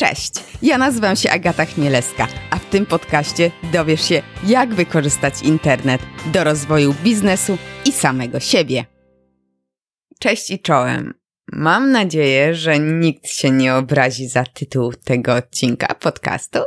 [0.00, 0.32] Cześć,
[0.62, 6.00] ja nazywam się Agata Chmielewska, a w tym podcaście dowiesz się, jak wykorzystać internet
[6.32, 8.84] do rozwoju biznesu i samego siebie.
[10.18, 11.14] Cześć i czołem.
[11.52, 16.58] Mam nadzieję, że nikt się nie obrazi za tytuł tego odcinka podcastu,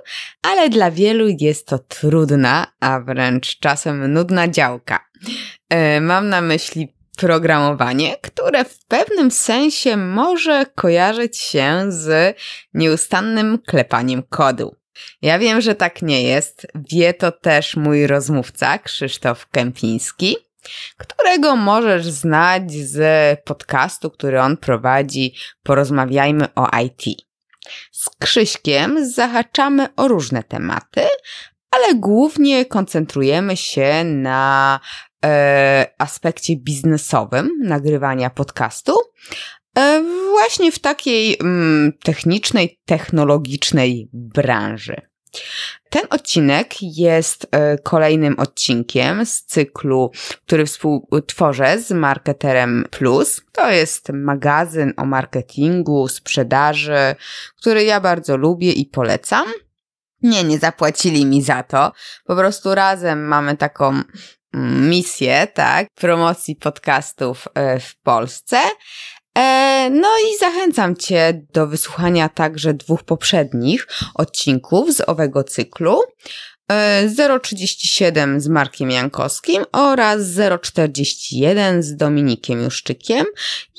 [0.41, 5.05] ale dla wielu jest to trudna, a wręcz czasem nudna działka.
[5.69, 12.37] E, mam na myśli programowanie, które w pewnym sensie może kojarzyć się z
[12.73, 14.75] nieustannym klepaniem kodu.
[15.21, 16.67] Ja wiem, że tak nie jest.
[16.91, 20.37] Wie to też mój rozmówca Krzysztof Kępiński,
[20.97, 27.21] którego możesz znać z podcastu, który on prowadzi Porozmawiajmy o IT.
[27.91, 31.01] Z Krzyśkiem zahaczamy o różne tematy,
[31.71, 34.79] ale głównie koncentrujemy się na
[35.25, 38.93] e, aspekcie biznesowym nagrywania podcastu,
[39.77, 45.01] e, właśnie w takiej mm, technicznej, technologicznej branży.
[45.89, 50.11] Ten odcinek jest e, kolejnym odcinkiem z cyklu,
[50.45, 53.41] który współtworzę z Marketerem Plus.
[53.51, 57.15] To jest magazyn o marketingu, sprzedaży,
[57.57, 59.45] który ja bardzo lubię i polecam.
[60.21, 61.91] Nie, nie zapłacili mi za to.
[62.25, 64.01] Po prostu razem mamy taką
[64.53, 68.57] misję, tak, promocji podcastów e, w Polsce.
[69.37, 76.01] E, no i zachęcam Cię do wysłuchania także dwóch poprzednich odcinków z owego cyklu.
[77.41, 80.21] 037 e, z Markiem Jankowskim oraz
[80.61, 83.25] 041 z Dominikiem Juszczykiem.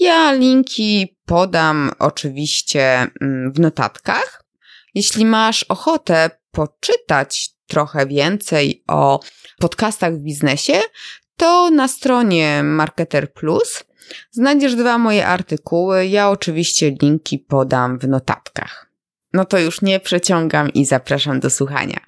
[0.01, 4.45] Ja linki podam oczywiście mm, w notatkach.
[4.95, 9.21] Jeśli masz ochotę poczytać trochę więcej o
[9.59, 10.81] podcastach w biznesie,
[11.37, 13.85] to na stronie Marketer Plus
[14.31, 16.07] znajdziesz dwa moje artykuły.
[16.07, 18.91] Ja oczywiście linki podam w notatkach.
[19.33, 22.01] No to już nie przeciągam i zapraszam do słuchania.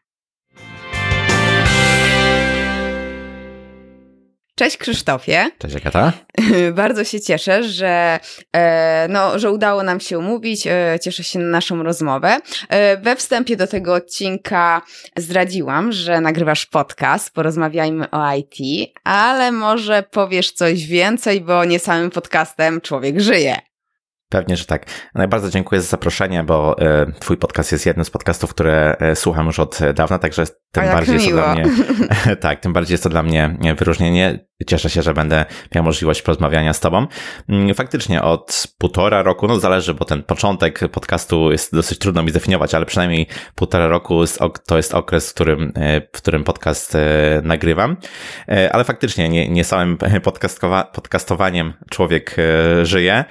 [4.56, 5.50] Cześć Krzysztofie.
[5.58, 6.12] Cześć Agata.
[6.72, 8.20] Bardzo się cieszę, że,
[8.52, 10.66] e, no, że udało nam się umówić.
[10.66, 12.38] E, cieszę się na naszą rozmowę.
[12.68, 14.82] E, we wstępie do tego odcinka
[15.16, 22.10] zdradziłam, że nagrywasz podcast, porozmawiajmy o IT, ale może powiesz coś więcej, bo nie samym
[22.10, 23.73] podcastem człowiek żyje.
[24.28, 24.86] Pewnie, że tak.
[25.14, 29.16] No bardzo dziękuję za zaproszenie, bo e, Twój podcast jest jednym z podcastów, które e,
[29.16, 31.24] słucham już od dawna, także tym bardziej miło.
[31.24, 34.46] jest to dla mnie, tak, tym bardziej jest to dla mnie wyróżnienie.
[34.66, 37.06] Cieszę się, że będę miał możliwość porozmawiania z Tobą.
[37.48, 42.30] Mm, faktycznie od półtora roku, no zależy, bo ten początek podcastu jest dosyć trudno mi
[42.30, 44.20] zdefiniować, ale przynajmniej półtora roku
[44.66, 46.96] to jest okres, w którym, e, w którym podcast
[47.42, 47.96] nagrywam.
[48.72, 49.98] Ale faktycznie nie, nie samym
[50.92, 52.36] podcastowaniem człowiek
[52.82, 53.24] żyje,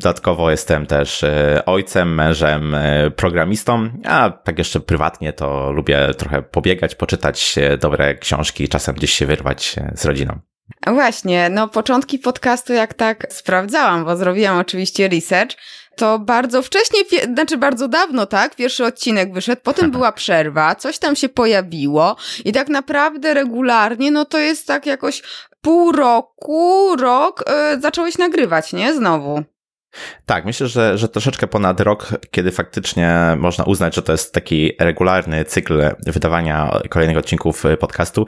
[0.00, 6.42] Dodatkowo jestem też e, ojcem, mężem, e, programistą, a tak jeszcze prywatnie to lubię trochę
[6.42, 10.38] pobiegać, poczytać dobre książki, czasem gdzieś się wyrwać z rodziną.
[10.86, 15.56] Właśnie, no początki podcastu jak tak sprawdzałam, bo zrobiłam oczywiście research,
[15.96, 17.00] to bardzo wcześnie,
[17.34, 18.56] znaczy bardzo dawno, tak?
[18.56, 24.24] Pierwszy odcinek wyszedł, potem była przerwa, coś tam się pojawiło i tak naprawdę regularnie, no
[24.24, 25.22] to jest tak jakoś
[25.60, 28.94] pół roku, rok yy, zacząłeś nagrywać, nie?
[28.94, 29.42] Znowu.
[30.26, 34.72] Tak, myślę, że, że troszeczkę ponad rok, kiedy faktycznie można uznać, że to jest taki
[34.80, 38.26] regularny cykl wydawania kolejnych odcinków podcastu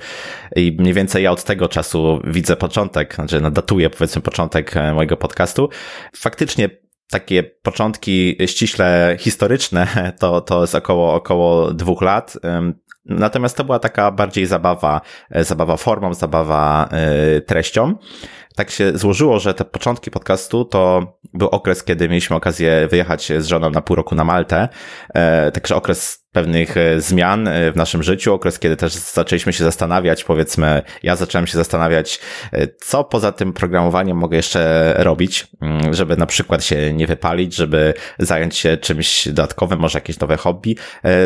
[0.57, 5.17] i mniej więcej ja od tego czasu widzę początek, znaczy no datuję powiedzmy początek mojego
[5.17, 5.69] podcastu.
[6.17, 6.71] Faktycznie
[7.11, 9.87] takie początki ściśle historyczne
[10.21, 12.39] to, to jest około, około dwóch lat.
[13.09, 17.95] Natomiast to była taka bardziej zabawa, zabawa formą, zabawa e, treścią.
[18.59, 23.47] Tak się złożyło, że te początki podcastu to był okres, kiedy mieliśmy okazję wyjechać z
[23.47, 24.69] żoną na pół roku na Maltę.
[25.15, 29.65] E, także okres pewnych e, zmian e, w naszym życiu, okres, kiedy też zaczęliśmy się
[29.65, 32.21] zastanawiać, powiedzmy, ja zacząłem się zastanawiać,
[32.81, 37.95] co poza tym programowaniem mogę jeszcze robić, mm, żeby na przykład się nie wypalić, żeby
[38.19, 40.77] zająć się czymś dodatkowym, może jakieś nowe hobby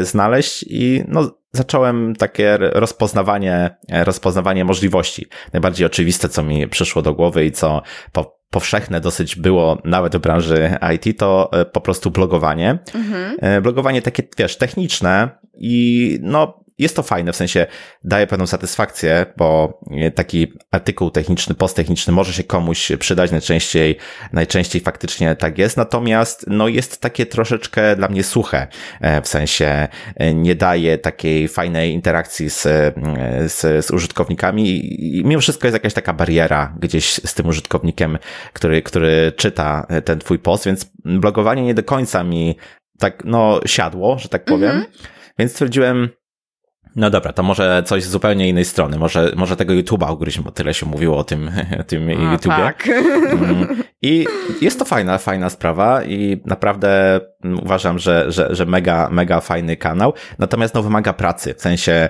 [0.02, 0.64] znaleźć.
[0.68, 5.26] I no, zacząłem takie rozpoznawanie, rozpoznawanie możliwości.
[5.52, 7.82] Najbardziej oczywiste, co mi przyszło do głowy i co
[8.12, 12.78] po, powszechne dosyć było nawet w branży IT, to e, po prostu blogowanie.
[12.94, 13.36] Mhm.
[13.40, 17.66] E, blogowanie takie, wiesz, techniczne i no, jest to fajne, w sensie
[18.04, 19.80] daje pewną satysfakcję, bo
[20.14, 23.98] taki artykuł techniczny, post techniczny może się komuś przydać najczęściej,
[24.32, 28.66] najczęściej faktycznie tak jest, natomiast no jest takie troszeczkę dla mnie suche,
[29.00, 32.92] e, w sensie e, nie daje takiej fajnej interakcji z, e,
[33.48, 34.62] z, z użytkownikami
[35.18, 38.18] i mimo wszystko jest jakaś taka bariera gdzieś z tym użytkownikiem,
[38.52, 42.56] który, który czyta ten twój post, więc blogowanie nie do końca mi
[42.98, 44.70] tak, no, siadło, że tak powiem.
[44.70, 44.86] Mhm.
[45.38, 46.08] Więc stwierdziłem,
[46.96, 48.98] no dobra, to może coś z zupełnie innej strony.
[48.98, 51.50] Może, może tego YouTube'a bo tyle się mówiło o tym,
[51.86, 52.56] tym A, YouTubie.
[52.56, 52.88] Tak.
[52.88, 54.26] Mm, I
[54.60, 57.20] jest to fajna, fajna sprawa i naprawdę
[57.62, 60.12] uważam, że, że, że mega, mega fajny kanał.
[60.38, 61.54] Natomiast no wymaga pracy.
[61.54, 62.08] W sensie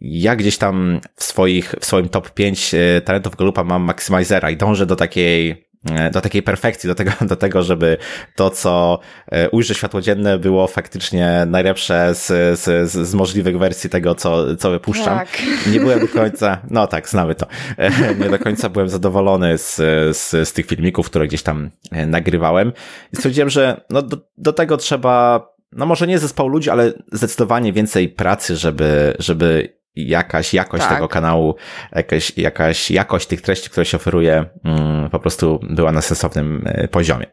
[0.00, 4.56] ja gdzieś tam w swoich, w swoim top 5 e, talentów Galupa mam Maximizera i
[4.56, 5.64] dążę do takiej
[6.12, 7.96] do takiej perfekcji, do tego, do tego, żeby
[8.36, 8.98] to, co
[9.32, 12.26] e, ujrzy światło dzienne, było faktycznie najlepsze z,
[12.60, 15.18] z, z możliwych wersji tego, co, co wypuszczam.
[15.18, 15.42] Tak.
[15.72, 17.46] Nie byłem do końca, no tak, znamy to.
[17.78, 17.90] E,
[18.24, 19.76] nie do końca byłem zadowolony z,
[20.16, 21.70] z, z tych filmików, które gdzieś tam
[22.06, 22.72] nagrywałem.
[23.12, 27.72] I stwierdziłem, że no do, do tego trzeba, no może nie zespołu ludzi, ale zdecydowanie
[27.72, 30.94] więcej pracy, żeby, żeby jakaś jakość tak.
[30.94, 31.54] tego kanału,
[31.92, 36.88] jakaś, jakaś jakość tych treści, które się oferuje, mm, po prostu była na sensownym e,
[36.88, 37.26] poziomie.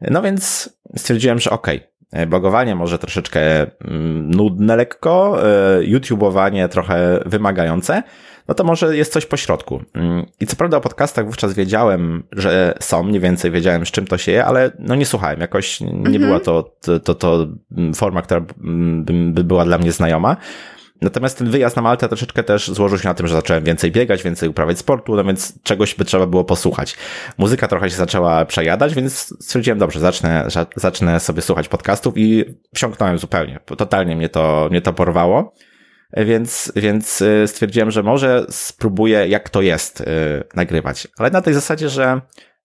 [0.00, 7.20] No więc stwierdziłem, że okej, okay, blogowanie może troszeczkę mm, nudne lekko, e, YouTubeowanie trochę
[7.26, 8.02] wymagające,
[8.48, 9.82] no to może jest coś po środku.
[9.94, 14.06] Mm, I co prawda o podcastach wówczas wiedziałem, że są, mniej więcej wiedziałem z czym
[14.06, 16.20] to się je, ale no nie słuchałem, jakoś nie mhm.
[16.20, 17.46] była to, to, to, to
[17.94, 18.40] forma, która
[19.32, 20.36] by była dla mnie znajoma.
[21.02, 24.22] Natomiast ten wyjazd na Maltę troszeczkę też złożył się na tym, że zacząłem więcej biegać,
[24.22, 26.96] więcej uprawiać sportu, no więc czegoś by trzeba było posłuchać.
[27.38, 32.44] Muzyka trochę się zaczęła przejadać, więc stwierdziłem, dobrze, zacznę, zacznę sobie słuchać podcastów i
[32.74, 33.60] wsiąknąłem zupełnie.
[33.78, 35.54] Totalnie mnie to, mnie to porwało.
[36.16, 40.06] Więc, więc y, stwierdziłem, że może spróbuję, jak to jest yy,
[40.54, 41.08] nagrywać.
[41.18, 42.20] Ale na tej zasadzie, że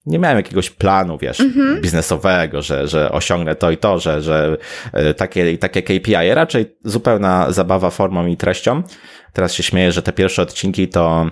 [0.06, 1.82] nie miałem jakiegoś planu, wiesz, mm-hmm.
[1.82, 4.58] biznesowego, że, że osiągnę to i to, że, że
[4.94, 8.84] e, takie, takie KPI, raczej zupełna zabawa formą i treścią.
[9.34, 11.26] Teraz się śmieję, że te pierwsze odcinki to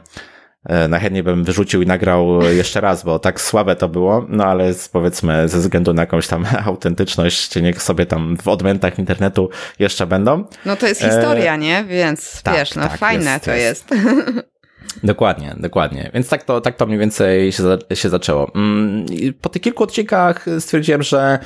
[0.65, 4.73] e, najchętniej bym wyrzucił i nagrał jeszcze raz, bo tak słabe to było, no ale
[4.91, 9.49] powiedzmy ze względu na jakąś tam autentyczność, niech sobie tam w odmętach internetu
[9.79, 10.43] jeszcze będą.
[10.65, 11.57] No to jest historia, e...
[11.57, 11.83] nie?
[11.83, 13.91] Więc tak, wiesz, no tak, fajne jest, to jest.
[13.91, 14.47] jest.
[15.03, 16.11] Dokładnie, dokładnie.
[16.13, 17.63] Więc tak to, tak to mniej więcej się,
[17.93, 18.51] się zaczęło.
[18.55, 19.05] Mm,
[19.41, 21.39] po tych kilku odcinkach stwierdziłem, że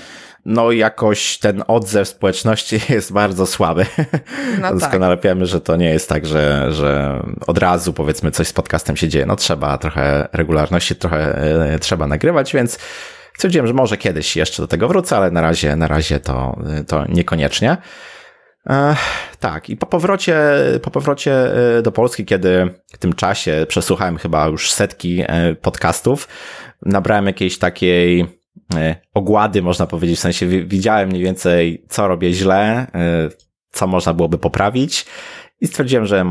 [0.45, 3.85] no jakoś ten odzew społeczności jest bardzo słaby.
[4.61, 5.23] No Doskonale tak.
[5.23, 9.07] wiemy, że to nie jest tak, że, że od razu powiedzmy coś z podcastem się
[9.07, 9.25] dzieje.
[9.25, 11.37] No trzeba trochę regularności, trochę
[11.73, 12.79] e, trzeba nagrywać, więc
[13.33, 17.05] stwierdziłem, że może kiedyś jeszcze do tego wrócę, ale na razie, na razie to, to
[17.09, 17.77] niekoniecznie.
[19.39, 20.39] Tak, i po powrocie,
[20.81, 21.33] po powrocie
[21.77, 26.27] e, do Polski, kiedy w tym czasie przesłuchałem chyba już setki e, podcastów,
[26.85, 28.25] nabrałem jakiejś takiej
[28.75, 32.87] e, ogłady, można powiedzieć, w sensie widziałem mniej więcej, co robię źle,
[33.71, 35.05] co można byłoby poprawić
[35.61, 36.25] i stwierdziłem, że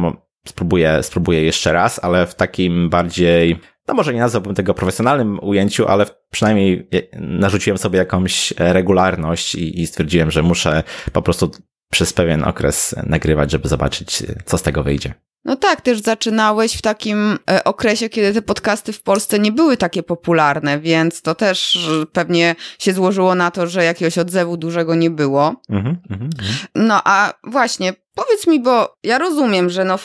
[0.47, 5.88] spróbuję, spróbuję jeszcze raz, ale w takim bardziej, no może nie nazwałbym tego profesjonalnym ujęciu,
[5.88, 10.82] ale przynajmniej narzuciłem sobie jakąś regularność i, i stwierdziłem, że muszę
[11.12, 11.50] po prostu
[11.91, 15.15] przez pewien okres nagrywać, żeby zobaczyć, co z tego wyjdzie.
[15.45, 19.77] No tak, też zaczynałeś w takim e, okresie, kiedy te podcasty w Polsce nie były
[19.77, 21.79] takie popularne, więc to też
[22.13, 25.55] pewnie się złożyło na to, że jakiegoś odzewu dużego nie było.
[25.71, 26.29] Mm-hmm, mm-hmm.
[26.75, 27.93] No a właśnie,
[28.25, 29.99] powiedz mi, bo ja rozumiem, że no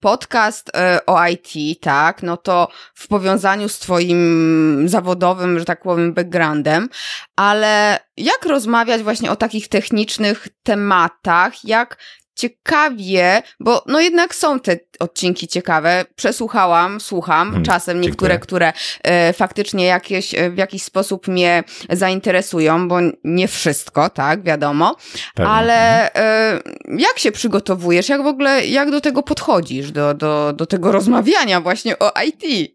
[0.00, 6.14] podcast e, o IT, tak, no to w powiązaniu z twoim zawodowym, że tak powiem,
[6.14, 6.88] backgroundem,
[7.36, 11.96] ale jak rozmawiać właśnie o takich technicznych tematach, jak
[12.34, 16.04] ciekawie, bo no jednak są te odcinki ciekawe.
[16.16, 18.46] Przesłuchałam, słucham hmm, czasem niektóre, dziękuję.
[18.46, 24.96] które e, faktycznie jakieś, e, w jakiś sposób mnie zainteresują, bo nie wszystko, tak, wiadomo.
[25.34, 25.52] Pewnie.
[25.52, 26.60] Ale e,
[26.98, 28.08] jak się przygotowujesz?
[28.08, 29.90] Jak w ogóle, jak do tego podchodzisz?
[29.90, 32.73] Do, do, do tego rozmawiania właśnie o IT?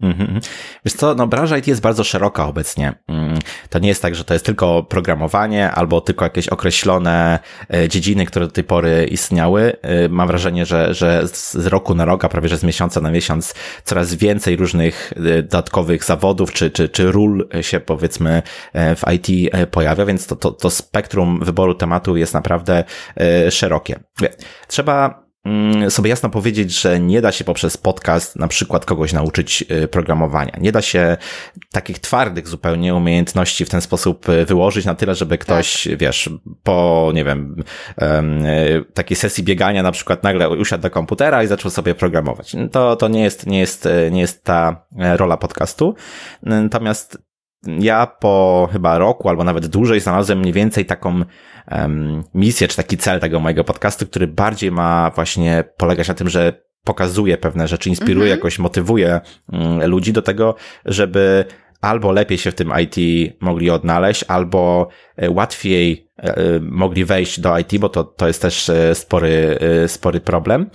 [0.00, 0.40] Mhm.
[0.84, 2.94] Wiesz co, no branża IT jest bardzo szeroka obecnie.
[3.08, 3.38] Mm,
[3.70, 7.38] to nie jest tak, że to jest tylko programowanie albo tylko jakieś określone
[7.74, 9.76] e, dziedziny, które do tej pory istniały.
[9.82, 13.10] E, mam wrażenie, że, że z roku na rok, a prawie że z miesiąca na
[13.10, 18.42] miesiąc coraz więcej różnych e, dodatkowych zawodów czy, czy, czy ról się powiedzmy
[18.74, 22.84] w IT pojawia, więc to, to, to spektrum wyboru tematu jest naprawdę
[23.50, 24.00] szerokie.
[24.68, 25.23] Trzeba
[25.88, 30.56] sobie jasno powiedzieć, że nie da się poprzez podcast na przykład kogoś nauczyć y, programowania.
[30.60, 31.16] Nie da się
[31.72, 35.96] takich twardych zupełnie umiejętności w ten sposób y, wyłożyć na tyle, żeby ktoś, tak.
[35.96, 36.30] wiesz,
[36.62, 37.64] po, nie wiem,
[38.02, 38.04] y,
[38.94, 42.56] takiej sesji biegania na przykład nagle usiadł do komputera i zaczął sobie programować.
[42.72, 45.94] To, to nie jest, nie jest, nie jest ta e, rola podcastu.
[46.42, 47.18] Natomiast
[47.66, 51.22] ja po chyba roku albo nawet dłużej znalazłem mniej więcej taką
[51.70, 56.28] um, misję, czy taki cel tego mojego podcastu, który bardziej ma właśnie polegać na tym,
[56.28, 58.38] że pokazuje pewne rzeczy, inspiruje, mhm.
[58.38, 59.20] jakoś motywuje
[59.52, 60.54] um, ludzi do tego,
[60.84, 61.44] żeby
[61.80, 62.96] albo lepiej się w tym IT
[63.40, 66.08] mogli odnaleźć, albo e, łatwiej
[66.60, 70.70] mogli wejść do IT, bo to, to jest też spory, spory problem,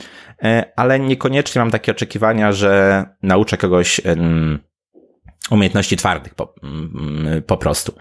[0.75, 4.01] ale niekoniecznie mam takie oczekiwania, że nauczę kogoś
[5.49, 7.91] umiejętności twardych po, mm, po prostu.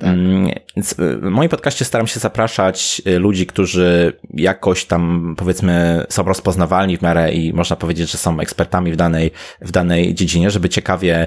[0.00, 0.08] Tak.
[0.08, 6.06] Mm, więc y, w moim podcaście staram się zapraszać y, ludzi, którzy jakoś tam powiedzmy
[6.08, 10.50] są rozpoznawalni w miarę i można powiedzieć, że są ekspertami w danej, w danej dziedzinie,
[10.50, 11.26] żeby ciekawie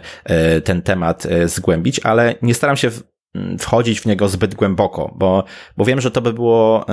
[0.57, 2.91] y, ten temat zgłębić, ale nie staram się
[3.35, 5.43] mm, wchodzić w niego zbyt głęboko, bo,
[5.77, 6.85] bo wiem, że to by było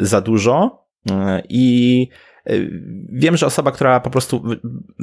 [0.00, 0.86] za dużo
[1.48, 2.08] i
[3.12, 4.44] Wiem, że osoba, która po prostu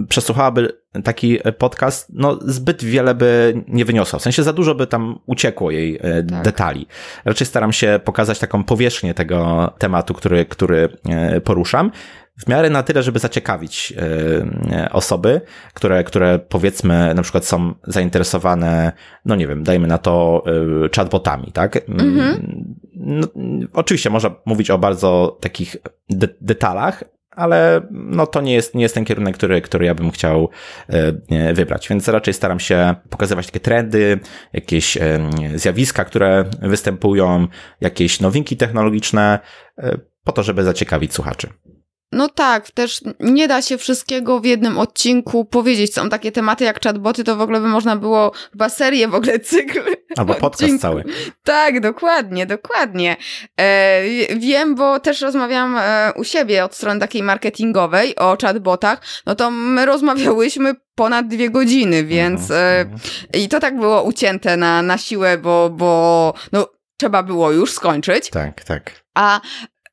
[0.10, 0.74] przesłuchałaby
[1.04, 4.20] taki podcast, no zbyt wiele by nie wyniosła.
[4.20, 6.44] W sensie za dużo by tam uciekło jej e, tak.
[6.44, 6.88] detali.
[7.25, 11.92] Raczej staram się pokazać taką powierzchnię tego tematu, który, który e, poruszam
[12.46, 13.94] w miarę na tyle, żeby zaciekawić
[14.72, 15.42] e, osoby,
[15.74, 18.92] które, które powiedzmy na przykład są zainteresowane,
[19.25, 20.44] no nie wiem, dajmy na to
[20.96, 21.89] chatbotami, tak?
[21.89, 22.66] Mhm.
[22.94, 23.27] No,
[23.74, 25.75] oczywiście można mówić o bardzo takich
[26.10, 27.04] de detalach,
[27.38, 30.50] ale no to nie jest, nie jest ten kierunek, który, który ja bym chciał
[30.88, 34.20] e, wybrać, więc raczej staram się pokazywać takie trendy,
[34.53, 37.48] jakieś e, zjawiska, które występują,
[37.82, 39.39] jakieś nowinki technologiczne,
[39.77, 41.50] e, po to, żeby zaciekawić słuchaczy.
[42.12, 45.94] No tak, też nie da się wszystkiego w jednym odcinku powiedzieć.
[45.94, 49.40] Są takie tematy jak chatboty, to w ogóle by można było chyba serię, w ogóle
[49.40, 49.80] cykl.
[50.18, 50.82] Albo podcast odcinku.
[50.82, 51.04] cały.
[51.44, 53.18] Tak, dokładnie, dokładnie.
[53.60, 54.02] E,
[54.36, 59.52] wiem, bo też rozmawiałam e, u siebie od strony takiej marketingowej o chatbotach, no to
[59.52, 62.90] my rozmawiałyśmy ponad dwie godziny, więc mhm,
[63.34, 67.72] e, i to tak było ucięte na, na siłę, bo, bo no, trzeba było już
[67.72, 68.30] skończyć.
[68.30, 68.92] Tak, tak.
[69.16, 69.42] A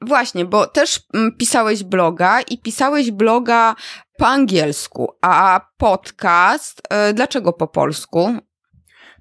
[0.04, 3.74] Właśnie, bo też mm, pisałeś bloga i pisałeś bloga
[4.18, 8.38] po angielsku, a podcast e, dlaczego po polsku?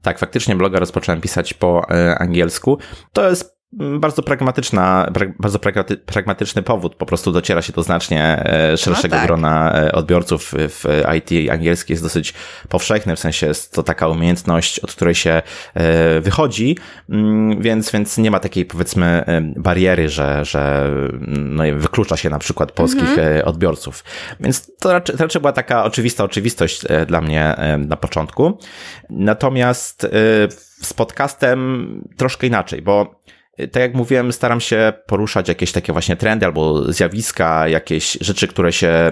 [0.01, 2.77] Tak, faktycznie bloga rozpocząłem pisać po e, angielsku.
[3.13, 5.59] To jest bardzo pragmatyczna, bardzo
[6.05, 6.95] pragmatyczny powód.
[6.95, 9.27] Po prostu dociera się to znacznie e, szerszego no tak.
[9.27, 10.85] grona e, odbiorców w
[11.17, 11.51] IT.
[11.51, 12.33] Angielski jest dosyć
[12.69, 15.41] powszechny, w sensie jest to taka umiejętność, od której się
[15.73, 16.77] e, wychodzi,
[17.09, 19.25] mm, więc, więc nie ma takiej powiedzmy
[19.55, 20.91] bariery, że, że
[21.27, 23.47] no, wyklucza się na przykład polskich mhm.
[23.47, 24.03] odbiorców.
[24.39, 28.57] Więc to raczej, to raczej była taka oczywista oczywistość dla mnie na początku.
[29.09, 30.07] Natomiast
[30.81, 33.22] z podcastem troszkę inaczej, bo
[33.57, 38.73] tak jak mówiłem, staram się poruszać jakieś takie właśnie trendy albo zjawiska, jakieś rzeczy, które
[38.73, 39.11] się e,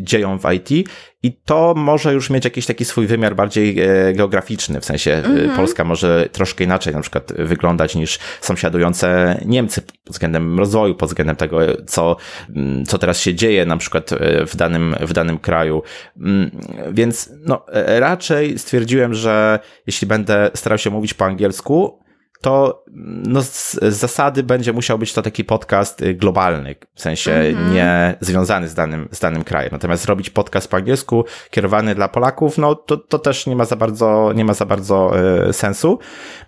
[0.00, 0.88] dzieją w IT
[1.22, 5.36] i to może już mieć jakiś taki swój wymiar bardziej e, geograficzny, w sensie mm
[5.36, 5.56] -hmm.
[5.56, 11.36] Polska może troszkę inaczej na przykład wyglądać niż sąsiadujące Niemcy pod względem rozwoju, pod względem
[11.36, 12.16] tego, co,
[12.56, 14.10] mm, co teraz się dzieje na przykład
[14.46, 15.82] w danym, w danym kraju.
[16.16, 16.50] Mm,
[16.92, 22.00] więc no, raczej stwierdziłem, że jeśli będę starał się mówić po angielsku,
[22.40, 22.84] to
[23.26, 27.72] no, z, zasady będzie musiał być to taki podcast y, globalny, w sensie -hmm.
[27.72, 29.68] nie związany z danym, z danym krajem.
[29.72, 33.76] Natomiast zrobić podcast po angielsku kierowany dla Polaków, no to, to też nie ma za
[33.76, 35.12] bardzo, nie ma za bardzo
[35.48, 35.98] y, sensu.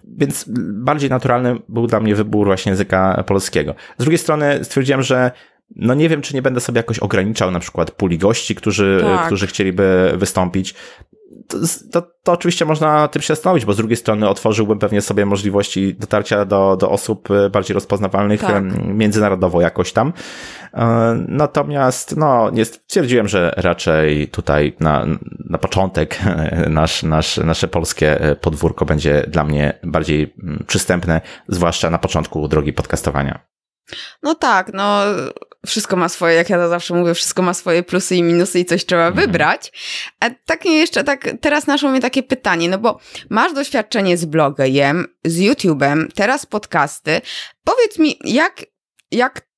[0.05, 3.75] Więc bardziej naturalny był dla mnie wybór właśnie języka polskiego.
[3.99, 5.31] Z drugiej strony stwierdziłem, że
[5.77, 9.27] no nie wiem, czy nie będę sobie jakoś ograniczał na przykład puli gości, którzy, tak.
[9.27, 10.75] którzy chcieliby wystąpić
[11.93, 15.95] to, to, oczywiście można tym się zastanowić, bo z drugiej strony otworzyłbym pewnie sobie możliwości
[15.95, 18.65] dotarcia do, do osób e, bardziej rozpoznawalnych tak.
[18.87, 20.13] międzynarodowo jakoś tam.
[20.75, 20.85] E,
[21.29, 25.07] natomiast no, nie stwierdziłem, że raczej tutaj na,
[25.51, 26.19] na początek
[26.69, 30.35] nasz, nasz, nasze polskie podwórko będzie dla mnie bardziej
[30.67, 33.41] przystępne, zwłaszcza na początku drogi podcastowania.
[34.23, 35.03] No tak, no
[35.67, 38.65] wszystko ma swoje, jak ja to zawsze mówię, wszystko ma swoje plusy i minusy i
[38.65, 39.27] coś trzeba mhm.
[39.27, 39.73] wybrać.
[40.21, 42.99] A tak jeszcze, tak teraz naszło mnie takie pytanie, no bo
[43.31, 47.21] masz doświadczenie z blogiem, z YouTube'em, teraz podcasty.
[47.65, 48.65] Powiedz mi, jak,
[49.11, 49.52] jak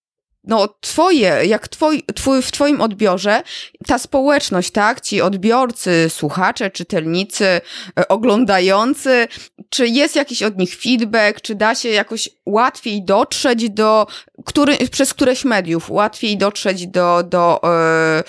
[0.46, 3.42] no, twoje, jak twoi, twój, w twoim odbiorze
[3.86, 9.28] ta społeczność, tak, ci odbiorcy, słuchacze, czytelnicy, e, oglądający,
[9.68, 14.06] czy jest jakiś od nich feedback, czy da się jakoś łatwiej dotrzeć do,
[14.44, 18.22] który, przez któreś mediów, łatwiej dotrzeć do, do, e,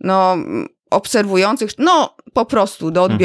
[0.00, 0.36] no,
[0.90, 3.18] obserwujących, no, po prostu do mhm.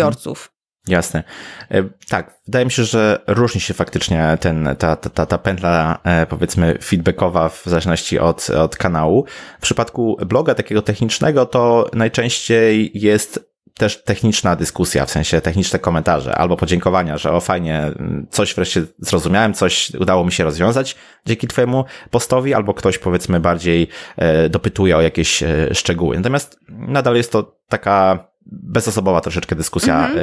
[0.88, 1.24] Jasne.
[1.72, 6.25] E, tak, wydaje mi się, że różni się faktycznie ten, ta, ta, ta pętla, e,
[6.25, 9.25] powiedzmy, feedbackowa w zależności od, od kanału.
[9.60, 16.36] W przypadku bloga takiego technicznego to najczęściej jest też techniczna dyskusja, w sensie techniczne komentarze
[16.36, 17.91] albo podziękowania, że o fajnie,
[18.29, 23.88] coś wreszcie zrozumiałem, coś udało mi się rozwiązać dzięki twojemu postowi, albo ktoś powiedzmy bardziej
[24.15, 26.17] e, dopytuje o jakieś szczegóły.
[26.17, 30.18] Natomiast nadal jest to taka bezosobowa troszeczkę dyskusja mhm.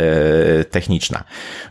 [0.71, 1.25] techniczna.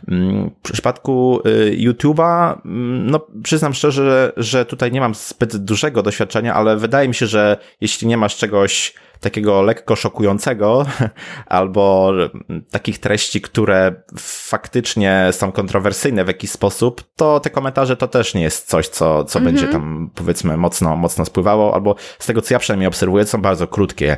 [0.08, 6.54] Mm, w przypadku YouTube'a, mm, no przyznam szczerze, że tutaj nie mam zbyt dużego doświadczenia,
[6.54, 10.86] ale wydaje mi się, że jeśli nie masz czegoś takiego lekko szokującego,
[11.46, 12.12] albo
[12.70, 18.42] takich treści, które faktycznie są kontrowersyjne w jakiś sposób, to te komentarze to też nie
[18.42, 22.58] jest coś, co, co będzie tam powiedzmy mocno, mocno spływało, albo z tego, co ja
[22.58, 24.16] przynajmniej obserwuję, są bardzo krótkie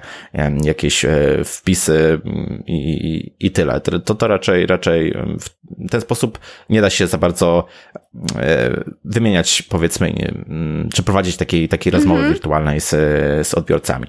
[0.63, 2.21] jakieś e, wpisy
[2.67, 3.81] i, i, i tyle.
[3.81, 6.39] To, to raczej, raczej w ten sposób
[6.71, 7.67] nie da się za bardzo
[8.37, 10.15] e, wymieniać, powiedzmy,
[10.95, 12.35] czy prowadzić takiej, takiej rozmowy mhm.
[12.35, 12.91] wirtualnej z,
[13.47, 14.07] z odbiorcami.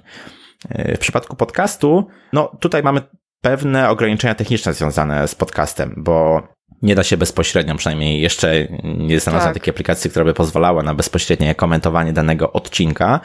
[0.69, 3.01] E, w przypadku podcastu, no tutaj mamy
[3.41, 6.41] pewne ograniczenia techniczne związane z podcastem, bo
[6.81, 9.61] nie da się bezpośrednio, przynajmniej jeszcze nie znalazłem tak.
[9.61, 13.19] takiej aplikacji, która by pozwalała na bezpośrednie komentowanie danego odcinka.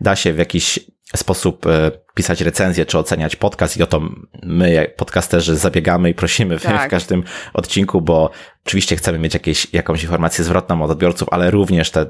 [0.00, 0.80] Da się w jakiś
[1.16, 4.00] sposób e, pisać recenzję czy oceniać podcast i o to
[4.42, 6.86] my, podcasterzy, zabiegamy i prosimy tak.
[6.86, 7.22] w, każdym
[7.54, 8.30] odcinku, bo
[8.66, 12.06] oczywiście chcemy mieć jakieś, jakąś informację zwrotną od odbiorców, ale również te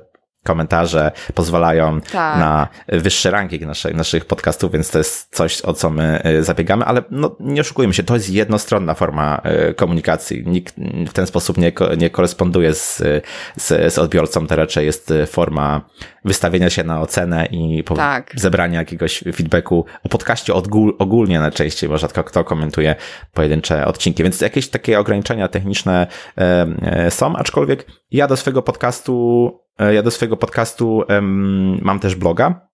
[0.49, 2.39] komentarze pozwalają tak.
[2.39, 6.85] na wyższy ranking naszych, naszych podcastów, więc to jest coś, o co my y, zabiegamy,
[6.85, 9.41] ale no, nie oszukujmy się, to jest jednostronna forma
[9.71, 10.45] y, komunikacji.
[10.47, 10.75] Nikt
[11.09, 13.03] w ten sposób nie, nie koresponduje z,
[13.57, 15.81] z, z odbiorcą, to raczej jest forma
[16.25, 18.33] wystawienia się na ocenę i tak.
[18.37, 22.97] zebrania jakiegoś feedbacku o podcaście ogól, ogólnie najczęściej, bo rzadko kto komentuje
[23.33, 29.95] pojedyncze odcinki, więc jakieś takie ograniczenia techniczne e, są, aczkolwiek ja do swojego podcastu E,
[29.95, 31.03] ja do swojego podcastu
[31.83, 32.69] mam też bloga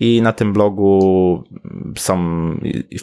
[0.00, 1.44] i na tym blogu
[1.98, 2.16] są,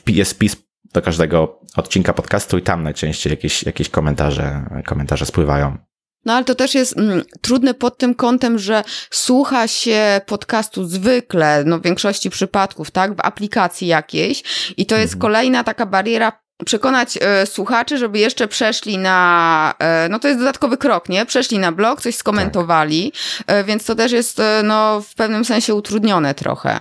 [0.07, 0.55] jest wpis
[0.93, 5.77] do każdego odcinka podcastu i tam najczęściej jakieś, jakieś komentarze, komentarze spływają.
[6.25, 11.63] No ale to też jest mm, trudne pod tym kątem, że słucha się podcastu zwykle,
[11.65, 14.43] no w większości przypadków, tak, w aplikacji jakiejś
[14.77, 15.21] i to jest mhm.
[15.21, 20.77] kolejna taka bariera przekonać e, słuchaczy, żeby jeszcze przeszli na, e, no to jest dodatkowy
[20.77, 21.25] krok, nie?
[21.25, 23.13] Przeszli na blog, coś skomentowali,
[23.45, 23.65] tak.
[23.65, 26.79] więc to też jest, no, w pewnym sensie utrudnione trochę.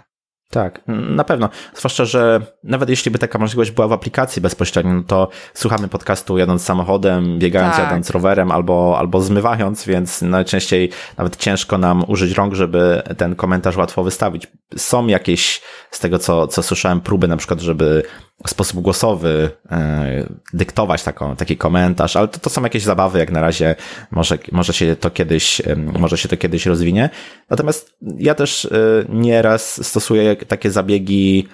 [0.53, 1.49] Tak, na pewno.
[1.75, 6.39] Zwłaszcza, że nawet jeśli by taka możliwość była w aplikacji bezpośrednio, no to słuchamy podcastu
[6.39, 7.85] jadąc samochodem, biegając, tak.
[7.85, 13.77] jadąc rowerem albo, albo zmywając, więc najczęściej nawet ciężko nam użyć rąk, żeby ten komentarz
[13.77, 14.47] łatwo wystawić.
[14.77, 18.03] Są jakieś, z tego co, co słyszałem, próby na przykład, żeby
[18.49, 23.41] sposób głosowy e, dyktować taką, taki komentarz, ale to, to są jakieś zabawy, jak na
[23.41, 23.75] razie
[24.11, 27.11] może, może się to kiedyś, e, może się to kiedyś rozwinie.
[27.51, 28.69] Natomiast ja też e,
[29.09, 31.49] nieraz stosuję takie zabiegi,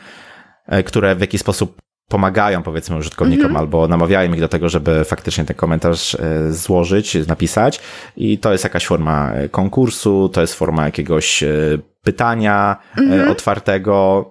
[0.85, 3.59] które w jakiś sposób pomagają powiedzmy użytkownikom mm -hmm.
[3.59, 6.17] albo namawiają ich do tego, żeby faktycznie ten komentarz
[6.51, 7.81] złożyć, napisać
[8.17, 11.45] i to jest jakaś forma konkursu, to jest forma jakiegoś
[12.03, 13.31] pytania mm -hmm.
[13.31, 14.25] otwartego.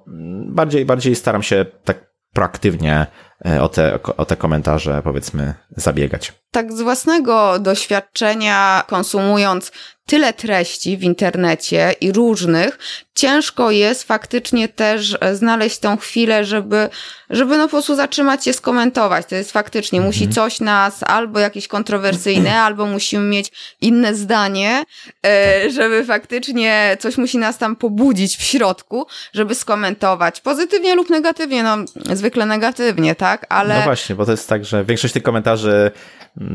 [0.46, 2.07] Bardziej, bardziej staram się tak
[2.38, 3.08] proaktywnie
[3.46, 6.34] e, o te, o te komentarze, powiedzmy, zabiegać.
[6.52, 9.72] Tak z własnego doświadczenia, konsumując
[10.08, 12.80] tyle treści w internecie i różnych,
[13.16, 16.90] ciężko jest faktycznie też znaleźć tą chwilę, żeby,
[17.30, 19.26] żeby no po prostu zatrzymać się skomentować.
[19.26, 20.34] To jest faktycznie, musi mhm.
[20.34, 24.84] coś nas albo jakieś kontrowersyjne, albo musimy mieć inne zdanie,
[25.26, 30.42] e, żeby faktycznie coś musi nas tam pobudzić w środku, żeby skomentować.
[30.42, 31.78] Pozytywnie lub negatywnie, no
[32.16, 33.46] zwykle negatywnie, tak?
[33.50, 33.78] Ale...
[33.78, 35.92] No właśnie, bo to jest tak, że większość tych komentarzy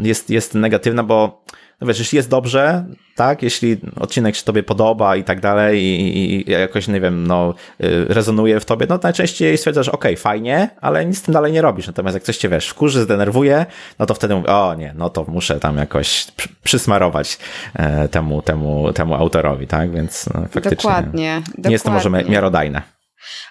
[0.02, 1.44] jest, jest negatywna, bo
[1.82, 6.48] no wiesz, jeśli jest dobrze, tak, jeśli odcinek się tobie podoba i tak dalej i,
[6.48, 11.06] i jakoś, nie wiem, no, y, rezonuje w tobie, no najczęściej stwierdzasz, ok, fajnie, ale
[11.06, 11.86] nic z tym dalej nie robisz.
[11.86, 13.66] Natomiast jak coś cię, wiesz, wkurzy, zdenerwuje,
[13.98, 16.26] no to wtedy mówię, o nie, no to muszę tam jakoś
[16.64, 17.38] przysmarować
[17.74, 21.72] e, temu, temu, temu autorowi, tak, więc no, faktycznie dokładnie, nie dokładnie.
[21.72, 22.82] jest to może miarodajne.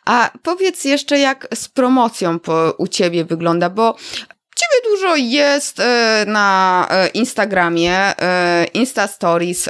[0.06, 3.96] A powiedz jeszcze, jak z promocją po, u ciebie wygląda, bo
[4.72, 9.70] Ciebie dużo jest e, na e, Instagramie, e, Insta Stories,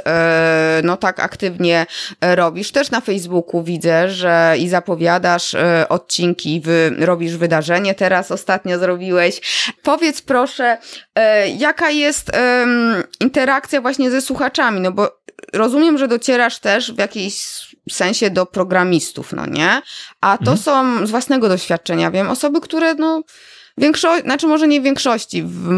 [0.82, 1.86] no tak aktywnie
[2.20, 2.72] robisz.
[2.72, 5.56] Też na Facebooku widzę, że i zapowiadasz
[5.88, 9.40] odcinki, wy, robisz wydarzenie, teraz ostatnio zrobiłeś.
[9.82, 10.78] Powiedz proszę,
[11.56, 12.30] jaka jest
[13.20, 15.18] interakcja właśnie ze słuchaczami, no bo
[15.52, 17.36] rozumiem, że docierasz też w jakiejś
[17.90, 19.82] sensie do programistów, no nie?
[20.20, 20.58] A to mhm.
[20.58, 23.22] są z własnego doświadczenia, wiem, osoby, które no
[23.78, 25.70] Większość, znaczy może nie większości, w,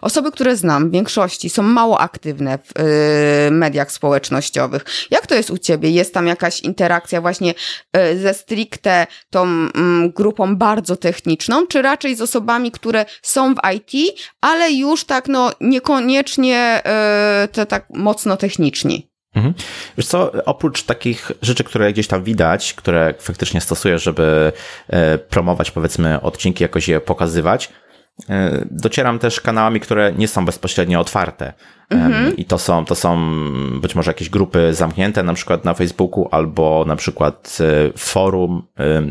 [0.00, 4.84] osoby, które znam, większości są mało aktywne w y, mediach społecznościowych.
[5.10, 5.90] Jak to jest u ciebie?
[5.90, 7.54] Jest tam jakaś interakcja właśnie
[7.96, 9.68] y, ze stricte tą y,
[10.16, 15.50] grupą bardzo techniczną, czy raczej z osobami, które są w IT, ale już tak no
[15.60, 16.82] niekoniecznie
[17.62, 19.11] y, tak mocno techniczni?
[19.34, 19.54] Mhm.
[19.98, 24.52] Wiesz co, oprócz takich rzeczy, które gdzieś tam widać, które faktycznie stosuję, żeby
[24.88, 27.72] e, promować powiedzmy odcinki, jakoś je pokazywać,
[28.70, 31.52] docieram też kanałami, które nie są bezpośrednio otwarte.
[31.90, 32.36] Mhm.
[32.36, 33.40] I to są, to są
[33.80, 38.62] być może jakieś grupy zamknięte, na przykład na Facebooku, albo na przykład e, forum,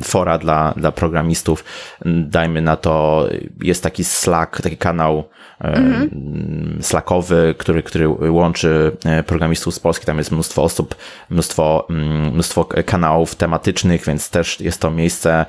[0.04, 1.66] fora dla, dla programistów.
[2.06, 3.28] Dajmy na to,
[3.62, 5.24] jest taki Slack, taki kanał
[5.60, 6.78] mhm.
[6.82, 10.06] Slackowy, który, który łączy e, programistów z Polski.
[10.06, 10.96] Tam jest mnóstwo osób,
[11.30, 11.88] mnóstwo,
[12.34, 15.46] mnóstwo kanałów tematycznych, więc też jest to miejsce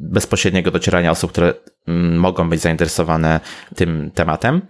[0.00, 1.54] bezpośredniego docierania osób, które
[1.88, 3.40] mm, mogą być zainteresowane
[3.76, 4.62] tym tematem.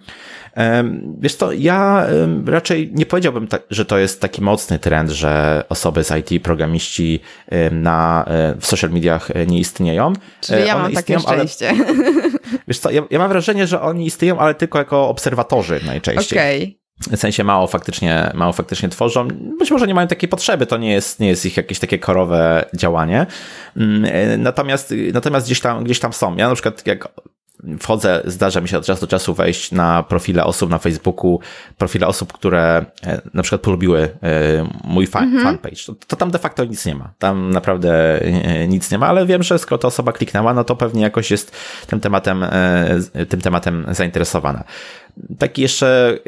[1.18, 2.06] Wiesz co, ja
[2.46, 7.20] raczej nie powiedziałbym, że to jest taki mocny trend, że osoby z IT, programiści
[7.70, 10.12] na, e, w social mediach e, nie istnieją.
[10.40, 11.68] Czyli ja mam takie szczęście.
[11.68, 11.80] Ale,
[12.68, 16.38] wiesz co, ja, ja mam wrażenie, że oni istnieją, ale tylko jako obserwatorzy najczęściej.
[16.38, 16.62] Okej.
[16.62, 16.83] Okay.
[17.00, 19.28] W sensie mało faktycznie, mało faktycznie tworzą.
[19.58, 22.64] Być może nie mają takiej potrzeby, to nie jest, nie jest ich jakieś takie korowe
[22.74, 23.26] działanie.
[23.76, 26.36] Mm, e, natomiast, natomiast gdzieś tam, gdzieś tam są.
[26.36, 27.08] Ja na przykład jak
[27.80, 31.40] wchodzę, zdarza mi się od czasu do czasu wejść na profile osób na Facebooku,
[31.78, 34.08] profile osób, które e, na przykład polubiły e,
[34.84, 35.42] mój fan, mhm.
[35.44, 35.84] fanpage.
[35.86, 37.12] To, to, tam de facto nic nie ma.
[37.18, 38.20] Tam naprawdę
[38.68, 41.56] nic nie ma, ale wiem, że skoro ta osoba kliknęła, no to pewnie jakoś jest
[41.86, 42.44] tym tematem,
[43.28, 44.64] tym tematem zainteresowana.
[45.38, 46.18] Taki jeszcze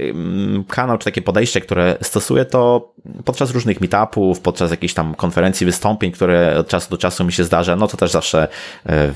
[0.68, 2.92] kanał, czy takie podejście, które stosuję, to
[3.24, 7.44] podczas różnych meetupów, podczas jakichś tam konferencji, wystąpień, które od czasu do czasu mi się
[7.44, 8.48] zdarza, no to też zawsze
[8.86, 9.12] e,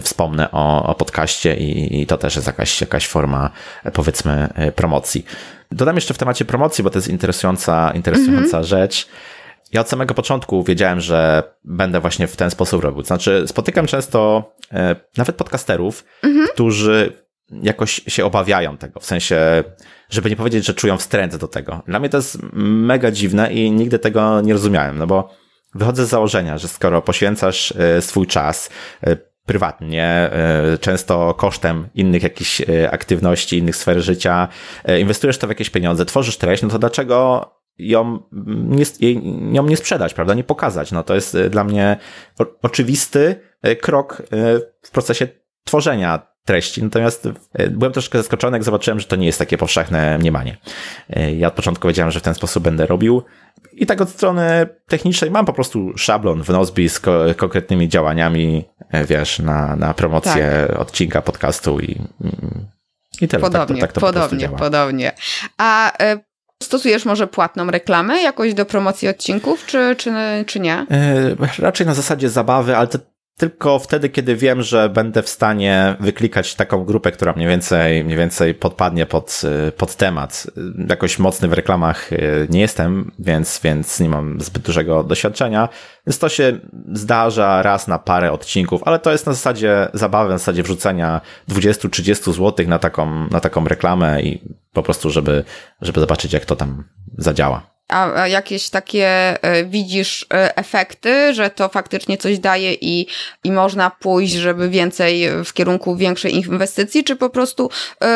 [0.00, 3.50] wspomnę o, o podcaście i, i to też jest jakaś, jakaś forma,
[3.84, 5.24] e, powiedzmy, e, promocji.
[5.72, 8.64] Dodam jeszcze w temacie promocji, bo to jest interesująca, interesująca mm-hmm.
[8.64, 9.08] rzecz.
[9.72, 13.04] Ja od samego początku wiedziałem, że będę właśnie w ten sposób robił.
[13.04, 14.52] Znaczy, spotykam często
[15.16, 16.48] nawet podcasterów, mm-hmm.
[16.54, 19.64] którzy jakoś się obawiają tego, w sensie,
[20.10, 21.82] żeby nie powiedzieć, że czują wstręt do tego.
[21.86, 25.30] Dla mnie to jest mega dziwne i nigdy tego nie rozumiałem, no bo
[25.74, 28.70] wychodzę z założenia, że skoro poświęcasz e, swój czas
[29.02, 34.48] e, prywatnie, e, często kosztem innych jakichś aktywności, innych sfer życia,
[34.98, 38.18] inwestujesz to w jakieś pieniądze, tworzysz treść, no to dlaczego ją
[38.56, 38.84] nie,
[39.52, 40.92] ją nie sprzedać, prawda, nie pokazać?
[40.92, 41.96] No to jest dla mnie
[42.62, 43.40] oczywisty
[43.80, 44.22] krok
[44.82, 45.28] w procesie
[45.64, 46.82] tworzenia treści.
[46.82, 50.56] Natomiast e, byłem troszkę zaskoczony, jak zobaczyłem, że to nie jest takie powszechne mniemanie.
[51.10, 53.22] E, ja od początku wiedziałem, że w ten sposób będę robił.
[53.72, 58.64] I tak od strony technicznej mam po prostu szablon w Nozbi z ko konkretnymi działaniami,
[58.90, 60.78] e, wiesz, na, na promocję tak.
[60.78, 62.00] odcinka podcastu i,
[63.20, 63.42] i tyle.
[63.42, 65.12] Podobnie, tak to, tak to podobnie, podobnie.
[65.58, 70.12] A y Stosujesz może płatną reklamę jakoś do promocji odcinków, czy, czy,
[70.46, 70.86] czy nie?
[71.58, 72.98] raczej na zasadzie zabawy, ale to
[73.38, 78.18] tylko wtedy, kiedy wiem, że będę w stanie wyklikać taką grupę, która mniej więcej, mniej
[78.18, 79.42] więcej podpadnie pod,
[79.76, 80.46] pod temat.
[80.88, 82.16] Jakoś mocny w reklamach e,
[82.50, 85.68] nie jestem, więc, więc nie mam zbyt dużego doświadczenia.
[86.06, 86.58] Więc to się
[86.92, 92.32] zdarza raz na parę odcinków, ale to jest na zasadzie zabawy, na zasadzie wrzucenia 20-30
[92.32, 95.44] zł na taką, na taką reklamę i po prostu, żeby,
[95.80, 96.84] żeby zobaczyć, jak to tam
[97.18, 97.75] zadziała.
[97.88, 99.06] A jakieś takie
[99.42, 103.06] e, widzisz e, efekty, że to faktycznie coś daje i,
[103.44, 107.70] i można pójść, żeby więcej w kierunku większej inwestycji, czy po prostu
[108.00, 108.08] yy,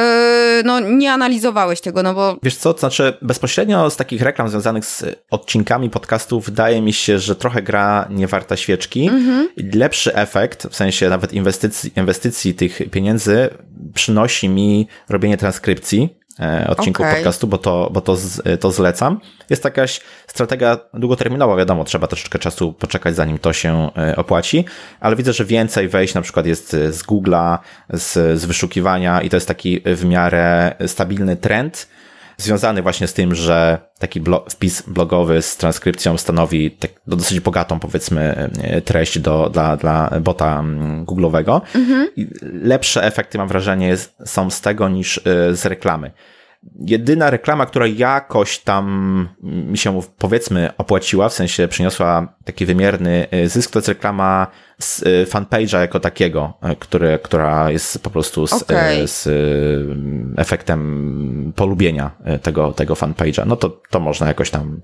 [0.65, 2.37] no, nie analizowałeś tego, no bo...
[2.43, 7.19] Wiesz co, to znaczy bezpośrednio z takich reklam związanych z odcinkami podcastów wydaje mi się,
[7.19, 9.09] że trochę gra nie warta świeczki.
[9.09, 9.49] Mhm.
[9.75, 13.49] Lepszy efekt, w sensie nawet inwestycji, inwestycji tych pieniędzy
[13.95, 17.15] przynosi mi robienie transkrypcji, E, odcinków okay.
[17.15, 18.17] podcastu, bo, to, bo to,
[18.61, 19.21] to zlecam.
[19.51, 24.65] Jest jakaś strategia długoterminowa, wiadomo, trzeba troszeczkę czasu poczekać, zanim to się e, opłaci,
[25.01, 27.59] ale widzę, że więcej wejść na przykład jest z Google'a,
[27.91, 31.89] z, z wyszukiwania i to jest taki w miarę stabilny trend,
[32.41, 37.81] związany właśnie z tym, że taki wpis blogowy z transkrypcją stanowi tak, no, dosyć bogatą,
[37.81, 41.61] powiedzmy, e, treść do, dla, dla bota mm, Google'owego.
[41.75, 42.09] Mhm.
[42.63, 46.11] Lepsze efekty, mam wrażenie, są z tego niż e, z reklamy.
[46.81, 53.49] Jedyna reklama, która jakoś tam mi się powiedzmy opłaciła, w sensie przyniosła taki wymierny e,
[53.49, 54.47] zysk, to jest reklama
[54.81, 59.09] z fanpage'a jako takiego, który, która jest po prostu z, okay.
[59.09, 59.29] z
[60.37, 62.11] efektem polubienia
[62.43, 63.47] tego, tego fanpage'a.
[63.47, 64.81] No to to można jakoś tam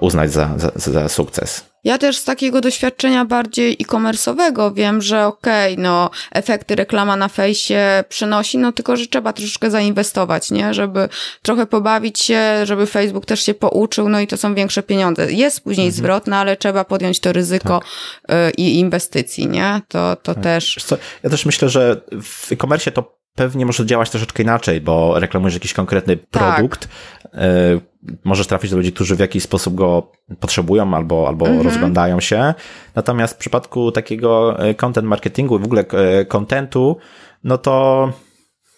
[0.00, 1.70] uznać za, za, za sukces.
[1.84, 7.28] Ja też z takiego doświadczenia bardziej e-commerce'owego wiem, że okej, okay, no efekty reklama na
[7.28, 10.74] fejsie przynosi, no tylko, że trzeba troszeczkę zainwestować, nie?
[10.74, 11.08] Żeby
[11.42, 15.32] trochę pobawić się, żeby Facebook też się pouczył, no i to są większe pieniądze.
[15.32, 15.96] Jest później mhm.
[15.96, 17.82] zwrot, no ale trzeba podjąć to ryzyko
[18.26, 18.58] tak.
[18.58, 19.80] I inwestycji, nie?
[19.88, 20.42] To, to tak.
[20.42, 20.76] też...
[20.84, 25.54] Co, ja też myślę, że w e-commerce to pewnie może działać troszeczkę inaczej, bo reklamujesz
[25.54, 26.54] jakiś konkretny tak.
[26.54, 26.88] produkt,
[27.34, 27.80] e,
[28.24, 31.66] możesz trafić do ludzi, którzy w jakiś sposób go potrzebują albo, albo mhm.
[31.66, 32.54] rozglądają się.
[32.94, 36.96] Natomiast w przypadku takiego e, content marketingu i w ogóle e, contentu,
[37.44, 38.12] no to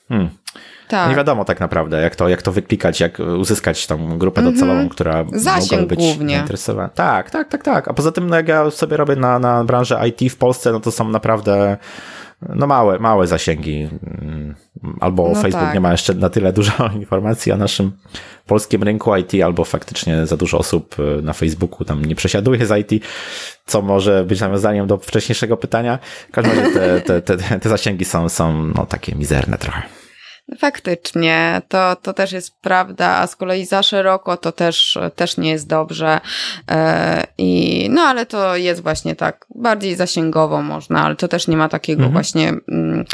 [0.08, 0.30] hmm,
[0.88, 1.08] tak.
[1.10, 4.54] Nie wiadomo tak naprawdę, jak to, jak to wyklikać, jak uzyskać tą grupę mm -hmm.
[4.54, 6.36] docelową, która Zasięg być głównie.
[6.36, 6.88] zainteresowana.
[6.88, 7.88] Tak, tak, tak, tak.
[7.88, 10.80] A poza tym, no jak ja sobie robię na, na branżę IT w Polsce, no
[10.80, 11.76] to są naprawdę
[12.48, 13.88] no małe, małe zasięgi.
[14.22, 14.54] Mm,
[15.00, 15.74] albo no Facebook tak.
[15.74, 17.92] nie ma jeszcze na tyle dużo informacji o naszym
[18.46, 22.92] polskim rynku IT, albo faktycznie za dużo osób y, na Facebooku tam nie przesiaduje z
[22.92, 23.04] IT,
[23.66, 25.98] co może być nawiązaniem do wcześniejszego pytania.
[26.28, 30.01] W każdym razie te, te, te, te zasięgi są, są no, takie mizerne trochę.
[30.58, 35.50] Faktycznie, to, to też jest prawda, a z kolei za szeroko to też, też nie
[35.50, 36.20] jest dobrze.
[36.70, 41.56] E, I, no ale to jest właśnie tak, bardziej zasięgowo można, ale to też nie
[41.56, 42.12] ma takiego mhm.
[42.12, 43.04] właśnie mm,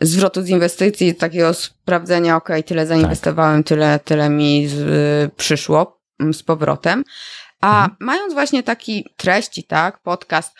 [0.00, 3.68] zwrotu z inwestycji, takiego sprawdzenia, ok, tyle zainwestowałem, tak.
[3.68, 7.04] tyle, tyle mi z, y, przyszło mm, z powrotem.
[7.60, 7.96] A mhm.
[8.00, 10.54] mając właśnie taki treści, tak, podcast,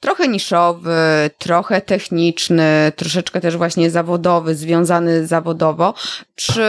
[0.00, 0.96] trochę niszowy,
[1.38, 5.94] trochę techniczny, troszeczkę też właśnie zawodowy, związany zawodowo.
[6.34, 6.62] Czy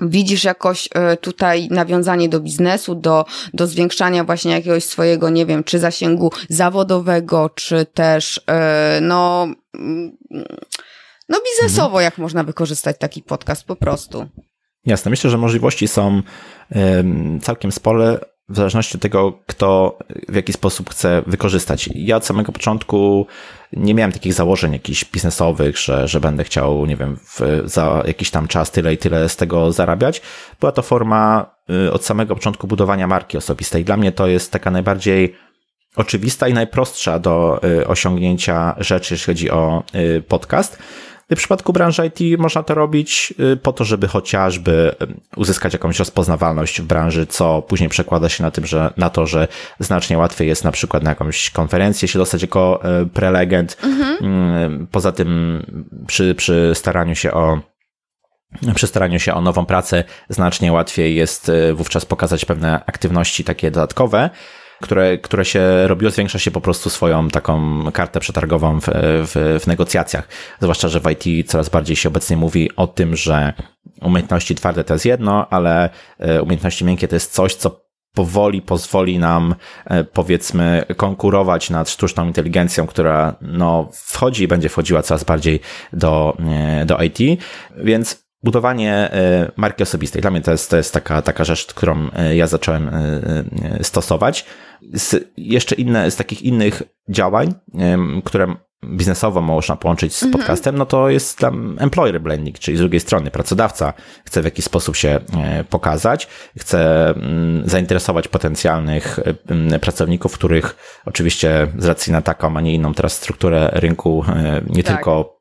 [0.00, 3.24] widzisz jakoś e, tutaj nawiązanie do biznesu, do,
[3.54, 10.16] do zwiększania właśnie jakiegoś swojego, nie wiem, czy zasięgu zawodowego, czy też, e, no, mm,
[11.28, 14.26] no biznesowo, jak można wykorzystać taki podcast po prostu?
[14.86, 16.22] Jasne, myślę, że możliwości są
[17.42, 21.90] całkiem spore w zależności od tego, kto w jaki sposób chce wykorzystać.
[21.94, 23.26] Ja od samego początku
[23.72, 28.30] nie miałem takich założeń jakichś biznesowych, że, że będę chciał, nie wiem, w, za jakiś
[28.30, 30.22] tam czas tyle i tyle z tego zarabiać.
[30.60, 31.54] Była to forma
[31.86, 33.84] y, od samego początku budowania marki osobistej.
[33.84, 35.34] Dla mnie to jest taka najbardziej
[35.96, 40.78] oczywista i najprostsza do y, osiągnięcia rzeczy, jeśli chodzi o y, podcast.
[41.30, 45.98] W przypadku branży IT można to robić y, po to, żeby chociażby y, uzyskać jakąś
[45.98, 50.48] rozpoznawalność w branży, co później przekłada się na tym, że na to, że znacznie łatwiej
[50.48, 53.76] jest na przykład na jakąś konferencję się dostać jako y, prelegent.
[53.82, 54.86] Mhm.
[54.90, 55.62] Poza tym
[56.06, 57.60] przy, przy staraniu się o
[58.74, 64.30] przy staraniu się o nową pracę znacznie łatwiej jest wówczas pokazać pewne aktywności takie dodatkowe
[64.80, 69.66] które, które się robiło, zwiększa się po prostu swoją taką kartę przetargową w, w, w
[69.66, 70.28] negocjacjach.
[70.60, 73.52] Zwłaszcza, że w IT coraz bardziej się obecnie mówi o tym, że
[74.02, 79.18] umiejętności twarde to jest jedno, ale e, umiejętności miękkie to jest coś, co powoli pozwoli
[79.18, 85.60] nam, e, powiedzmy, konkurować nad sztuczną inteligencją, która no, wchodzi i będzie wchodziła coraz bardziej
[85.92, 87.40] do, e, do IT.
[87.76, 89.10] Więc budowanie
[89.56, 90.22] marki osobistej.
[90.22, 92.90] Dla mnie to jest, to jest taka, taka rzecz, którą ja zacząłem
[93.82, 94.44] stosować.
[94.94, 97.54] Z jeszcze inne, z takich innych działań,
[98.24, 100.40] które biznesowo można połączyć z mhm.
[100.40, 103.92] podcastem, no to jest tam employer blending, czyli z drugiej strony pracodawca
[104.24, 105.20] chce w jakiś sposób się
[105.70, 109.20] pokazać, chce mm, zainteresować potencjalnych
[109.80, 114.24] pracowników, których oczywiście z racji na taką, a nie inną teraz strukturę rynku,
[114.66, 114.96] nie tak.
[114.96, 115.36] tylko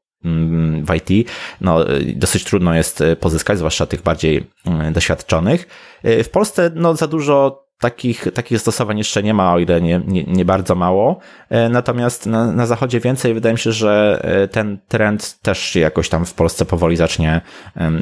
[0.84, 1.30] w IT,
[1.62, 5.67] no, dosyć trudno jest e, pozyskać, zwłaszcza tych bardziej mm, doświadczonych.
[6.04, 10.02] E, w Polsce no, za dużo takich, takich stosowań jeszcze nie ma, o ile nie,
[10.08, 11.20] nie, nie bardzo mało.
[11.50, 13.34] E, natomiast na, na zachodzie więcej.
[13.34, 17.42] Wydaje mi się, że ten trend też się jakoś tam w Polsce powoli zacznie,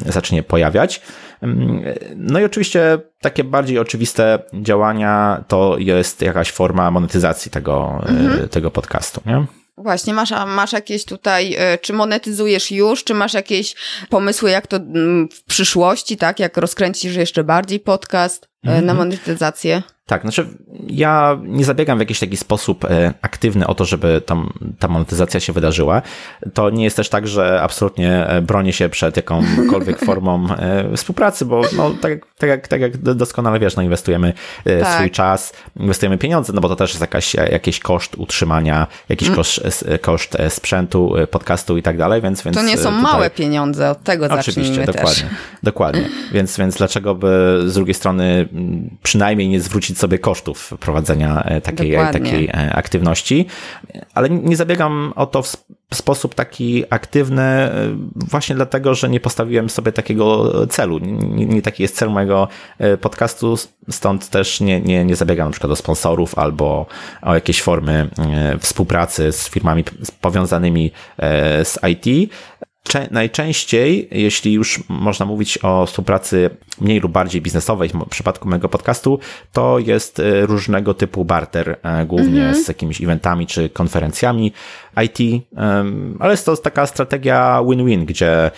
[0.06, 1.02] zacznie pojawiać.
[2.16, 8.48] No i oczywiście takie bardziej oczywiste działania to jest jakaś forma monetyzacji tego, mhm.
[8.48, 9.20] tego podcastu.
[9.26, 9.46] Nie?
[9.84, 13.74] Właśnie, masz, masz jakieś tutaj, e, czy monetyzujesz już, czy masz jakieś
[14.10, 16.40] pomysły, jak to mm, w przyszłości, tak?
[16.40, 18.96] Jak rozkręcisz jeszcze bardziej podcast e, na mhm.
[18.96, 19.82] monetyzację?
[20.06, 20.46] Tak, znaczy
[20.86, 25.40] ja nie zabiegam w jakiś taki sposób e, aktywny o to, żeby tam ta monetyzacja
[25.40, 26.02] się wydarzyła.
[26.54, 31.44] To nie jest też tak, że absolutnie e, bronię się przed jakąkolwiek formą e, współpracy,
[31.44, 34.32] bo no, tak, tak, jak, tak jak doskonale wiesz, no inwestujemy
[34.64, 34.94] tak.
[34.94, 39.36] swój czas, inwestujemy pieniądze, no bo to też jest jakaś, jakiś koszt utrzymania, jakiś mm.
[39.36, 39.60] koszt,
[40.00, 43.02] koszt sprzętu, podcastu i tak dalej, więc, więc To nie są tutaj...
[43.02, 45.24] małe pieniądze, od tego Oczywiście, dokładnie, też.
[45.62, 46.08] dokładnie.
[46.32, 48.48] Więc, więc dlaczego by z drugiej strony
[49.02, 53.46] przynajmniej nie zwrócić sobie kosztów prowadzenia e, takiej, takiej e, aktywności,
[54.14, 55.56] ale nie zabiegam o to w
[55.94, 57.70] sposób taki aktywny e,
[58.14, 60.98] właśnie dlatego, że nie postawiłem sobie takiego celu.
[60.98, 62.48] Nie, nie taki jest cel mojego
[63.00, 63.56] podcastu,
[63.90, 66.86] stąd też nie, nie, nie zabiegam na przykład o sponsorów albo
[67.22, 68.08] o jakieś formy
[68.60, 69.84] współpracy z firmami
[70.20, 70.92] powiązanymi
[71.64, 72.32] z IT
[73.10, 79.18] najczęściej, jeśli już można mówić o współpracy mniej lub bardziej biznesowej w przypadku mojego podcastu,
[79.52, 82.64] to jest e, różnego typu barter, e, głównie mm -hmm.
[82.64, 84.52] z jakimiś eventami czy konferencjami
[85.04, 85.44] IT,
[86.20, 88.50] ale jest to taka strategia win-win, gdzie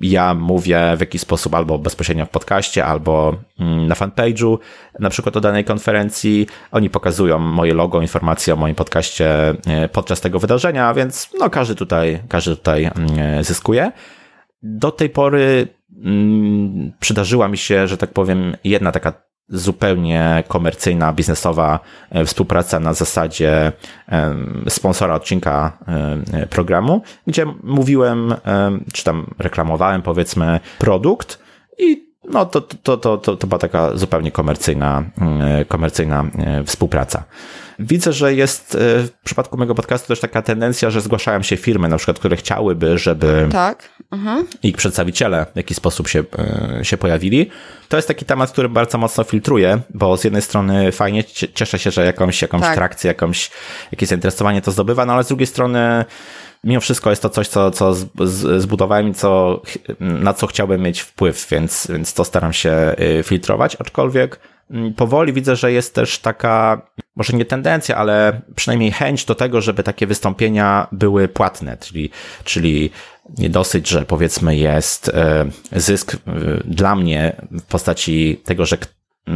[0.00, 4.58] ja mówię w jakiś sposób albo bezpośrednio w podcaście, albo mm, na fanpage'u,
[5.00, 6.46] na przykład o danej konferencji.
[6.72, 11.74] Oni pokazują moje logo, informacje o moim podcaście e, podczas tego wydarzenia, więc no każdy
[11.74, 13.92] tutaj, każdy tutaj mm, zyskuje.
[14.62, 15.68] Do tej pory
[16.04, 21.80] mm, przydarzyła mi się, że tak powiem, jedna taka zupełnie komercyjna, biznesowa
[22.10, 23.72] e, współpraca na zasadzie
[24.68, 25.78] sponsora odcinka
[26.50, 28.34] programu, gdzie mówiłem,
[28.92, 31.38] czy tam reklamowałem powiedzmy produkt
[31.78, 37.24] i no to, to, to, to, to była taka zupełnie komercyjna, mm, komercyjna e, współpraca.
[37.78, 41.88] Widzę, że jest e, w przypadku mojego podcastu też taka tendencja, że zgłaszają się firmy,
[41.88, 43.88] na przykład, które chciałyby, żeby tak.
[44.12, 44.46] Mhm.
[44.62, 46.24] ich przedstawiciele w jakiś sposób się,
[46.80, 47.50] e, się pojawili.
[47.88, 51.90] To jest taki temat, który bardzo mocno filtruję, bo z jednej strony fajnie, cieszę się,
[51.90, 52.74] że jakąś, jakąś tak.
[52.74, 53.50] trakcję, jakąś,
[53.92, 56.04] jakieś zainteresowanie to zdobywa, no ale z drugiej strony
[56.64, 57.94] mimo wszystko jest to coś, co, co
[58.58, 59.62] zbudowałem i co,
[60.00, 64.40] na co chciałbym mieć wpływ, więc, więc to staram się y, filtrować, aczkolwiek
[64.70, 66.82] mm, powoli widzę, że jest też taka,
[67.16, 72.10] może nie tendencja, ale przynajmniej chęć do tego, żeby takie wystąpienia były płatne, czyli,
[72.44, 72.90] czyli
[73.38, 76.18] nie dosyć, że powiedzmy jest y, zysk y,
[76.64, 78.78] dla mnie w postaci tego, że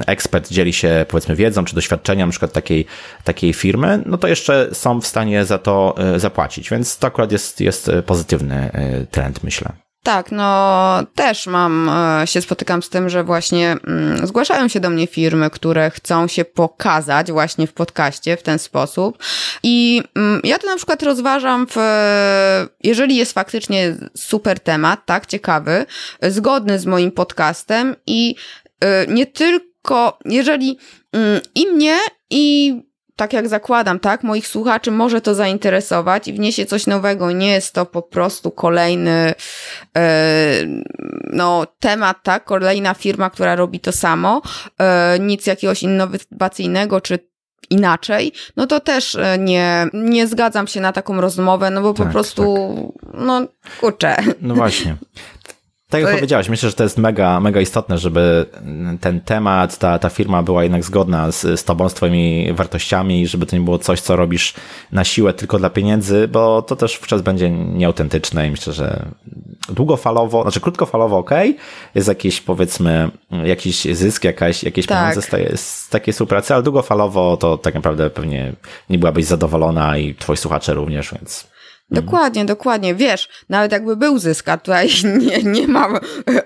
[0.07, 2.87] ekspert dzieli się powiedzmy wiedzą czy doświadczeniem na przykład takiej,
[3.25, 7.33] takiej firmy, no to jeszcze są w stanie za to e, zapłacić, więc to akurat
[7.33, 9.73] jest, jest pozytywny e, trend, myślę.
[10.03, 11.89] Tak, no też mam,
[12.23, 16.27] e, się spotykam z tym, że właśnie mm, zgłaszają się do mnie firmy, które chcą
[16.27, 19.19] się pokazać właśnie w podcaście w ten sposób.
[19.63, 21.77] I mm, ja to na przykład rozważam w,
[22.85, 25.87] jeżeli jest faktycznie super temat, tak, ciekawy,
[26.23, 28.35] zgodny z moim podcastem i
[29.09, 30.79] nie tylko tylko jeżeli
[31.13, 31.99] mm, i mnie,
[32.31, 32.75] i
[33.17, 37.33] tak jak zakładam, tak, moich słuchaczy może to zainteresować i wniesie coś nowego.
[37.33, 39.35] Nie jest to po prostu kolejny
[39.97, 40.57] e,
[41.33, 44.43] no, temat, tak, kolejna firma, która robi to samo,
[44.79, 47.19] e, nic jakiegoś innowacyjnego czy
[47.71, 52.07] inaczej, no to też e, nie, nie zgadzam się na taką rozmowę, no bo tak,
[52.07, 53.13] po prostu, tak.
[53.15, 53.47] no
[53.81, 54.17] kurczę.
[54.41, 54.97] No właśnie.
[55.93, 58.47] Tak jak powiedziałaś, myślę, że to jest mega, mega istotne, żeby
[59.01, 63.47] ten temat, ta, ta firma była jednak zgodna z, z tobą, z twoimi wartościami, żeby
[63.47, 64.55] to nie było coś, co robisz
[64.93, 69.07] na siłę tylko dla pieniędzy, bo to też wówczas będzie nieautentyczne i myślę, że
[69.69, 71.31] długofalowo, znaczy krótkofalowo ok,
[71.95, 73.11] jest jakiś powiedzmy,
[73.45, 74.99] jakiś zysk, jakaś, jakieś tak.
[74.99, 78.53] pieniądze z, z takiej współpracy, ale długofalowo to tak naprawdę pewnie
[78.91, 81.52] nie byłabyś zadowolona i twoi słuchacze również, więc.
[81.93, 82.95] Dokładnie, dokładnie.
[82.95, 84.89] Wiesz, nawet jakby był zysk, a tutaj
[85.27, 85.99] nie, nie mam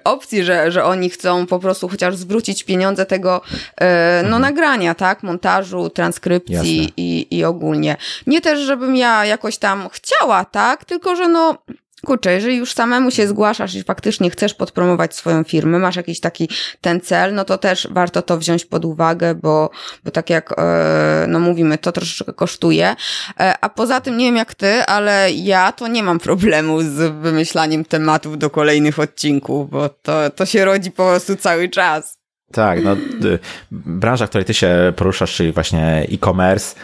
[0.04, 3.40] opcji, że, że oni chcą po prostu chociaż zwrócić pieniądze tego
[3.80, 4.42] e, no, mhm.
[4.42, 5.22] nagrania, tak?
[5.22, 7.96] Montażu, transkrypcji i, i ogólnie.
[8.26, 10.85] Nie też, żebym ja jakoś tam chciała, tak?
[10.85, 11.59] Tylko, że no
[12.04, 16.48] kurczę, jeżeli już samemu się zgłaszasz i faktycznie chcesz podpromować swoją firmę, masz jakiś taki
[16.80, 19.70] ten cel, no to też warto to wziąć pod uwagę, bo,
[20.04, 22.96] bo tak jak e, no mówimy, to troszeczkę kosztuje.
[23.40, 27.22] E, a poza tym, nie wiem jak ty, ale ja to nie mam problemu z
[27.22, 32.18] wymyślaniem tematów do kolejnych odcinków, bo to, to się rodzi po prostu cały czas.
[32.52, 32.96] Tak, no
[33.70, 36.74] branża, w której ty się poruszasz, czyli właśnie e-commerce,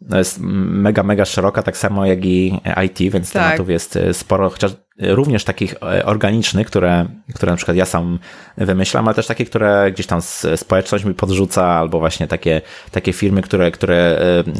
[0.00, 3.44] no jest mega, mega szeroka, tak samo jak i IT, więc tak.
[3.44, 8.18] tematów jest e, sporo, chociaż również takich e, organicznych, które, które na przykład ja sam
[8.56, 10.20] wymyślam, ale też takie, które gdzieś tam
[10.56, 12.60] społeczność mi podrzuca, albo właśnie takie,
[12.90, 14.18] takie firmy, które, które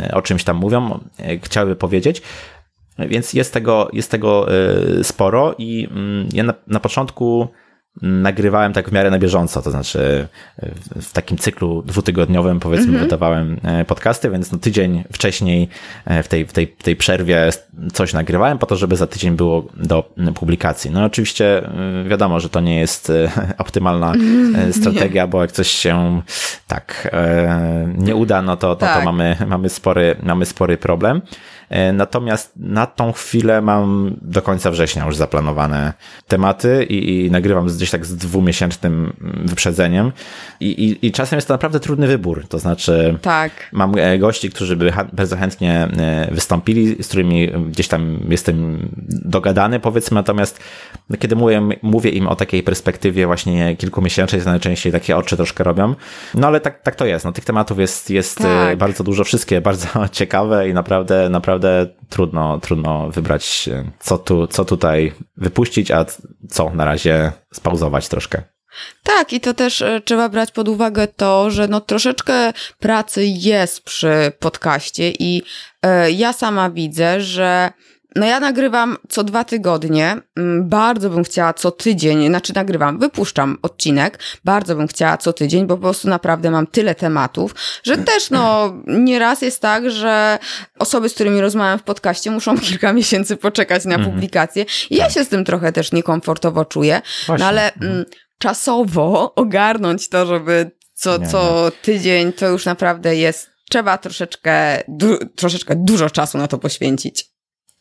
[0.09, 1.01] e, o czymś tam mówią,
[1.43, 2.23] chciałyby powiedzieć.
[2.99, 4.47] Więc jest tego, jest tego
[5.03, 7.49] sporo i mm, ja na, na początku
[8.03, 10.29] nagrywałem tak w miarę na bieżąco, to znaczy
[11.03, 13.05] w takim cyklu dwutygodniowym powiedzmy mm -hmm.
[13.05, 15.69] wydawałem e, podcasty, więc no tydzień wcześniej
[16.05, 17.51] e, w tej, w, tej, w tej przerwie
[17.93, 20.91] coś nagrywałem po to, żeby za tydzień było do publikacji.
[20.91, 23.13] No oczywiście e, wiadomo, że to nie jest
[23.59, 25.29] optymalna mm, strategia, nie.
[25.29, 26.23] bo jak coś się
[26.67, 27.11] tak
[27.99, 28.99] nie uda, no to, to, tak.
[28.99, 31.23] to mamy, mamy, spory, mamy spory problem.
[31.71, 35.93] E, natomiast na tą chwilę mam do końca września już zaplanowane
[36.29, 39.13] tematy i, i nagrywam gdzieś tak z dwumiesięcznym
[39.45, 40.13] wyprzedzeniem
[40.61, 42.49] I, i, i czasem jest to naprawdę trudny wybór.
[42.49, 43.53] To znaczy, tak.
[43.73, 49.81] mam e, gości, którzy by bardzo chętnie e, wystąpili, z którymi gdzieś tam jestem dogadany,
[49.81, 50.61] powiedzmy, natomiast
[51.19, 55.95] kiedy mówię, mówię im o takiej perspektywie właśnie kilkumiesięcznej, to najczęściej takie oczy troszkę robią.
[56.35, 57.25] No ale tak, tak to jest.
[57.25, 58.79] No, tych tematów jest, jest tak.
[58.79, 63.69] bardzo dużo, wszystkie bardzo ciekawe i naprawdę, naprawdę naprawdę trudno, trudno wybrać,
[64.01, 66.07] co, tu, co tutaj wypuścić, a
[66.51, 68.43] co na razie spauzować troszkę.
[69.03, 73.85] Tak, i to też e, trzeba brać pod uwagę to, że no troszeczkę pracy jest
[73.85, 75.43] przy podcaście i
[75.83, 77.73] e, ja sama widzę, że
[78.17, 80.17] no ja nagrywam co dwa tygodnie.
[80.37, 84.19] Mm, bardzo bym chciała co tydzień, znaczy nagrywam, wypuszczam odcinek.
[84.45, 88.73] Bardzo bym chciała co tydzień, bo po prostu naprawdę mam tyle tematów, że też no
[88.87, 90.39] nieraz jest tak, że
[90.79, 94.13] osoby, z którymi rozmawiam w podcaście muszą kilka miesięcy poczekać na mhm.
[94.13, 94.65] publikację.
[94.91, 95.15] I ja tak.
[95.15, 97.03] się z tym trochę też niekomfortowo czuję.
[97.39, 97.93] No ale mhm.
[97.93, 98.05] mm,
[98.39, 105.77] czasowo ogarnąć to, żeby co, co tydzień, to już naprawdę jest, trzeba troszeczkę, du, troszeczkę
[105.77, 107.30] dużo czasu na to poświęcić.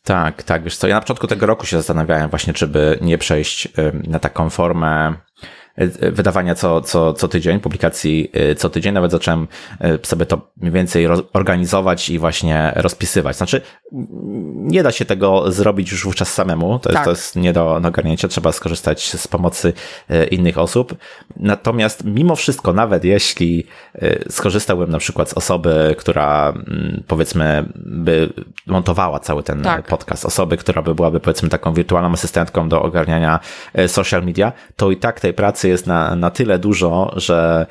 [0.02, 3.18] Tak, tak, wiesz co, ja na początku tego roku się zastanawiałem właśnie, czy by nie
[3.18, 5.14] przejść na taką formę
[5.88, 8.94] wydawania co, co, co tydzień, publikacji e, co tydzień.
[8.94, 9.48] Nawet zacząłem
[9.80, 13.36] e, sobie to mniej więcej organizować i właśnie rozpisywać.
[13.36, 13.60] Znaczy,
[14.54, 16.78] nie da się tego zrobić już wówczas samemu.
[16.78, 17.04] To jest, tak.
[17.04, 18.28] to jest nie do ogarnięcia.
[18.28, 19.72] Trzeba skorzystać z pomocy
[20.30, 20.94] innych osób.
[21.36, 23.66] Natomiast mimo wszystko, nawet jeśli
[24.30, 28.32] skorzystałbym na przykład z osoby, która mm, powiedzmy by
[28.66, 29.86] montowała cały ten tak.
[29.86, 33.40] podcast, osoby, która by byłaby powiedzmy taką wirtualną asystentką do ogarniania
[33.86, 37.66] social media, to i tak tej pracy jest na, na tyle dużo, że,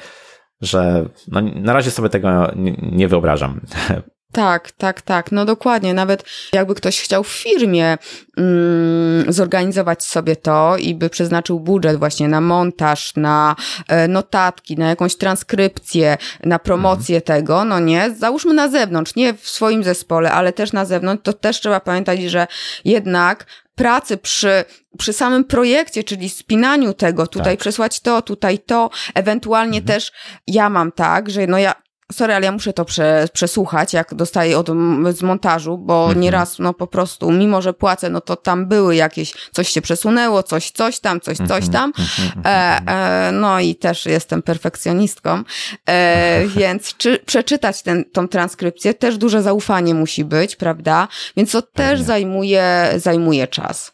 [0.61, 3.61] że no, na razie sobie tego nie, nie wyobrażam.
[4.31, 5.31] Tak, tak, tak.
[5.31, 5.93] No dokładnie.
[5.93, 6.23] Nawet
[6.53, 7.97] jakby ktoś chciał w firmie
[8.37, 13.55] mm, zorganizować sobie to i by przeznaczył budżet właśnie na montaż, na
[13.87, 17.41] e, notatki, na jakąś transkrypcję, na promocję mhm.
[17.41, 21.33] tego, no nie, załóżmy na zewnątrz, nie w swoim zespole, ale też na zewnątrz, to
[21.33, 22.47] też trzeba pamiętać, że
[22.85, 23.45] jednak
[23.79, 24.65] pracy przy,
[24.97, 27.59] przy samym projekcie, czyli spinaniu tego, tutaj tak.
[27.59, 29.85] przesłać to, tutaj to, ewentualnie mhm.
[29.85, 30.11] też
[30.47, 31.73] ja mam tak, że no ja
[32.11, 34.67] sorry, ale ja muszę to prze, przesłuchać, jak dostaję od
[35.11, 36.19] z montażu, bo mhm.
[36.19, 40.43] nieraz, no po prostu, mimo że płacę, no to tam były jakieś, coś się przesunęło,
[40.43, 41.71] coś, coś tam, coś, coś mhm.
[41.71, 41.93] tam.
[41.99, 42.41] Mhm.
[42.45, 45.43] E, e, no i też jestem perfekcjonistką,
[45.89, 51.07] e, więc czy, przeczytać ten, tą transkrypcję, też duże zaufanie musi być, prawda?
[51.37, 53.91] Więc to też zajmuje, zajmuje czas.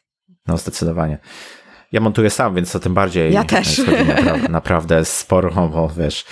[0.48, 1.20] No, zdecydowanie.
[1.96, 3.34] Ja montuję sam, więc to tym bardziej.
[3.34, 3.78] Ja też.
[4.08, 6.26] Naprawdę, naprawdę sporo, bo wiesz,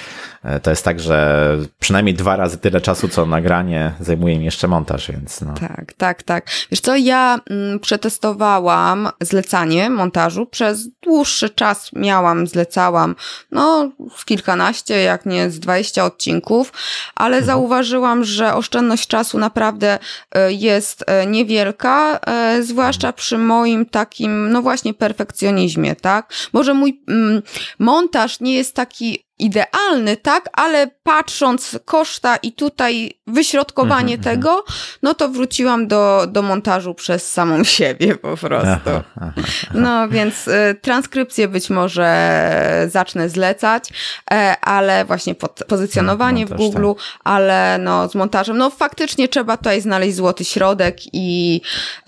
[0.44, 4.68] E, to jest tak, że przynajmniej dwa razy tyle czasu, co nagranie, zajmuje mi jeszcze
[4.68, 5.54] montaż, więc no.
[5.54, 6.48] Tak, tak, tak.
[6.72, 10.46] Wiesz co, ja mm, przetestowałam zlecanie montażu.
[10.46, 13.16] Przez dłuższy czas miałam, zlecałam,
[13.52, 16.74] no, z kilkanaście, jak nie z dwadzieścia odcinków,
[17.16, 17.46] ale mhm.
[17.46, 20.00] zauważyłam, że oszczędność czasu naprawdę
[20.32, 22.20] e, jest e, niewielka,
[22.62, 23.14] zwłaszcza mhm.
[23.14, 25.53] przy moim takim, no właśnie, perfekcjonizmie,
[25.96, 26.34] tak?
[26.54, 27.42] Może mój mm,
[27.80, 34.36] montaż nie jest taki idealny, tak, ale patrząc koszta i tutaj wyśrodkowanie mhm, mhm.
[34.38, 34.64] tego,
[35.04, 38.68] no to wróciłam do, do montażu przez samą siebie po prostu.
[38.70, 39.42] Aha, aha, aha.
[39.74, 43.90] No więc y, transkrypcję być może zacznę zlecać,
[44.32, 47.04] e, ale właśnie pod, pozycjonowanie no, w Google, tak.
[47.24, 51.62] ale no z montażem, no faktycznie trzeba tutaj znaleźć złoty środek i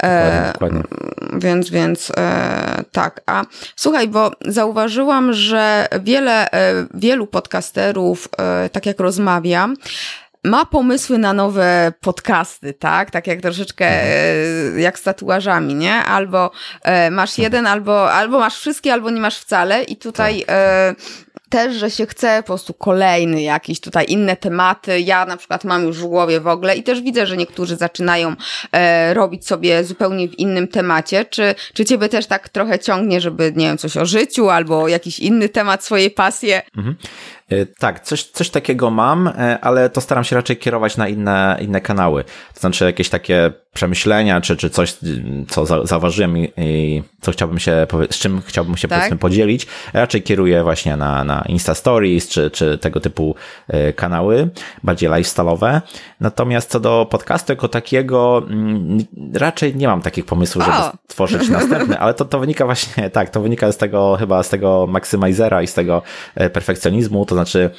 [0.03, 1.39] e, dokładnie, dokładnie.
[1.39, 3.21] więc, więc e, tak.
[3.25, 3.43] A
[3.75, 9.75] słuchaj, bo zauważyłam, że wiele, e, wielu wielu podcasterów, e, tak jak rozmawiam,
[10.45, 13.11] ma pomysły na nowe podcasty, tak?
[13.11, 14.77] Tak jak troszeczkę mhm.
[14.77, 15.93] e, jak z tatuażami, nie?
[15.93, 16.51] Albo
[16.83, 17.43] e, masz mhm.
[17.43, 22.05] jeden, albo, albo masz wszystkie, albo nie masz wcale i tutaj tak też, że się
[22.05, 24.99] chce po prostu kolejny jakiś tutaj inne tematy.
[24.99, 28.35] Ja na przykład mam już w głowie w ogóle i też widzę, że niektórzy zaczynają
[28.71, 31.25] e, robić sobie zupełnie w innym temacie.
[31.25, 35.19] Czy, czy ciebie też tak trochę ciągnie, żeby, nie wiem, coś o życiu albo jakiś
[35.19, 36.61] inny temat, swoje pasje?
[36.77, 36.95] Mhm.
[37.49, 41.57] E, tak, coś, coś takiego mam, e, ale to staram się raczej kierować na inne,
[41.61, 42.23] inne kanały.
[42.53, 44.97] To znaczy jakieś takie przemyślenia, czy, czy coś,
[45.47, 49.15] co zauważyłem i, i co chciałbym się, z czym chciałbym się tak?
[49.15, 53.35] podzielić, raczej kieruję właśnie na, na Insta Stories, czy, czy tego typu
[53.67, 54.49] e, kanały,
[54.83, 55.81] bardziej lifestyle'owe.
[56.19, 58.97] Natomiast co do podcastu jako takiego, mm,
[59.33, 63.41] raczej nie mam takich pomysłów, żeby stworzyć następny, ale to, to wynika właśnie, tak, to
[63.41, 66.01] wynika z tego, chyba z tego maksymizera i z tego
[66.53, 67.69] perfekcjonizmu, to znaczy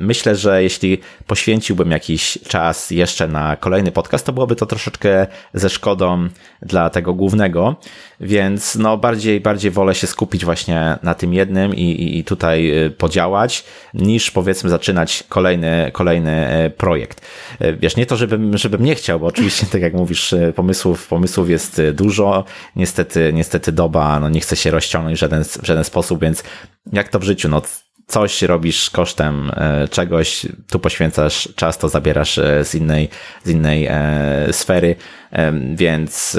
[0.00, 5.70] Myślę, że jeśli poświęciłbym jakiś czas jeszcze na kolejny podcast, to byłoby to troszeczkę ze
[5.70, 6.28] szkodą
[6.62, 7.76] dla tego głównego,
[8.20, 12.90] więc no bardziej, bardziej wolę się skupić właśnie na tym jednym i, i tutaj y,
[12.90, 13.64] podziałać,
[13.94, 17.26] niż powiedzmy zaczynać kolejny, kolejny y, projekt.
[17.62, 21.50] Y, wiesz, nie to, żebym, żebym nie chciał, bo oczywiście, tak jak mówisz, pomysłów, pomysłów
[21.50, 22.44] jest dużo.
[22.76, 26.44] Niestety, niestety doba, no nie chce się rozciągnąć w żaden, w żaden sposób, więc
[26.92, 27.62] jak to w życiu, no
[28.10, 33.08] coś robisz kosztem e, czegoś, tu poświęcasz czas, to zabierasz e, z innej,
[33.44, 34.96] z innej e, sfery,
[35.74, 36.38] więc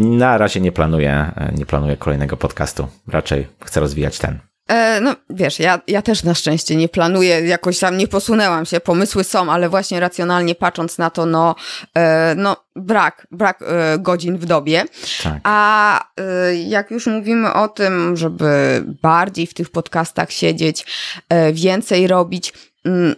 [0.00, 2.88] na razie nie planuję, nie planuję kolejnego podcastu.
[3.08, 4.45] Raczej chcę rozwijać ten.
[4.68, 8.80] E, no wiesz, ja, ja też na szczęście nie planuję, jakoś tam nie posunęłam się,
[8.80, 11.54] pomysły są, ale właśnie racjonalnie patrząc na to, no,
[11.94, 14.84] e, no brak, brak e, godzin w dobie.
[15.22, 15.40] Tak.
[15.42, 20.86] A e, jak już mówimy o tym, żeby bardziej w tych podcastach siedzieć,
[21.28, 22.52] e, więcej robić,
[22.84, 23.14] mm,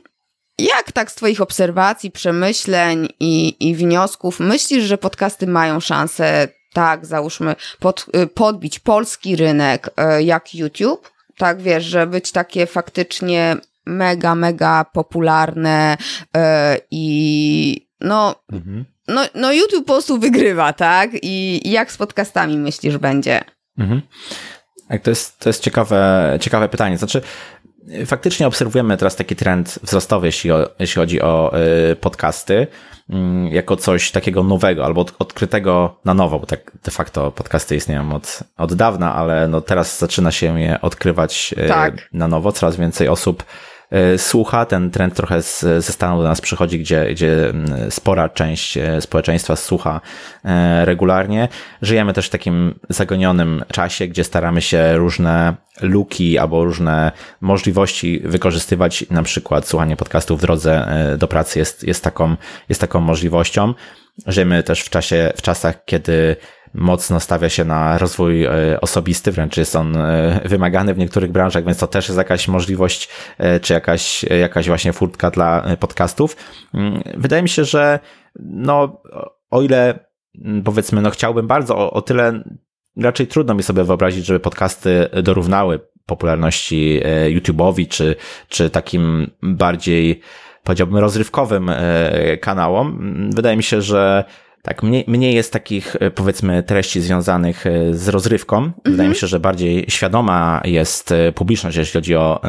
[0.58, 7.06] jak tak z Twoich obserwacji, przemyśleń i, i wniosków myślisz, że podcasty mają szansę, tak,
[7.06, 11.10] załóżmy, pod, y, podbić polski rynek jak YouTube?
[11.38, 15.96] Tak, wiesz, że być takie faktycznie mega, mega popularne
[16.36, 16.40] y,
[16.90, 18.84] i no, mhm.
[19.08, 21.10] no, no YouTube po prostu wygrywa, tak?
[21.22, 23.40] I jak z podcastami myślisz będzie?
[23.78, 24.02] Mhm.
[24.88, 26.98] Tak, to jest, to jest ciekawe, ciekawe pytanie.
[26.98, 27.22] Znaczy,
[28.06, 31.52] faktycznie obserwujemy teraz taki trend wzrostowy, jeśli, o, jeśli chodzi o
[31.92, 32.66] y, podcasty,
[33.50, 38.40] jako coś takiego nowego albo odkrytego na nowo, bo tak de facto podcasty istnieją od,
[38.56, 42.08] od dawna, ale no teraz zaczyna się je odkrywać y, tak.
[42.12, 42.52] na nowo.
[42.52, 43.44] Coraz więcej osób
[44.16, 44.66] słucha.
[44.66, 49.00] Ten trend trochę z, ze Stanów do nas przychodzi, gdzie, gdzie mm, spora część e,
[49.00, 50.00] społeczeństwa słucha
[50.44, 51.48] e, regularnie.
[51.82, 59.04] Żyjemy też w takim zagonionym czasie, gdzie staramy się różne luki albo różne możliwości wykorzystywać.
[59.10, 62.36] Na przykład słuchanie podcastów w drodze do pracy jest, jest, taką,
[62.68, 63.74] jest taką możliwością.
[64.26, 66.36] Żyjemy też w czasie, w czasach, kiedy
[66.74, 68.50] mocno stawia się na rozwój e,
[68.80, 73.08] osobisty, wręcz jest on e, wymagany w niektórych branżach, więc to też jest jakaś możliwość,
[73.38, 76.36] e, czy jakaś, jakaś właśnie furtka dla podcastów.
[76.74, 77.98] Mm, wydaje mi się, że
[78.40, 79.02] no,
[79.50, 80.08] o ile
[80.44, 82.42] mm, powiedzmy, no chciałbym bardzo, o, o tyle
[82.96, 88.16] raczej trudno mi sobie wyobrazić, żeby podcasty dorównały popularności YouTube'owi, czy,
[88.48, 90.20] czy takim bardziej,
[90.64, 91.70] powiedziałbym, rozrywkowym
[92.40, 93.14] kanałom.
[93.34, 94.24] Wydaje mi się, że
[94.68, 98.56] tak, mniej, mniej jest takich, e, powiedzmy, treści związanych e, z rozrywką.
[98.56, 98.74] Mhm.
[98.84, 102.40] Wydaje mi się, że bardziej świadoma jest e, publiczność, jeśli chodzi o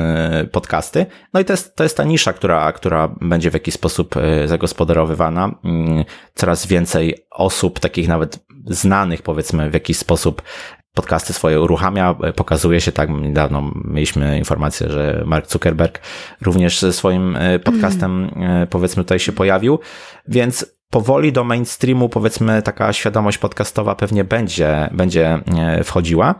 [0.51, 1.05] podcasty.
[1.33, 4.15] No i to jest, to jest ta nisza, która, która będzie w jakiś sposób
[4.45, 5.59] zagospodarowywana.
[5.63, 10.41] Mm, coraz więcej osób, takich nawet znanych, powiedzmy, w jakiś sposób
[10.93, 15.99] podcasty swoje uruchamia, pokazuje się tak, niedawno mieliśmy informację, że Mark Zuckerberg
[16.41, 18.31] również ze swoim podcastem
[18.69, 19.79] powiedzmy tutaj się pojawił,
[20.27, 26.35] więc powoli do mainstreamu, powiedzmy, taka świadomość podcastowa pewnie będzie, będzie e, wchodziła.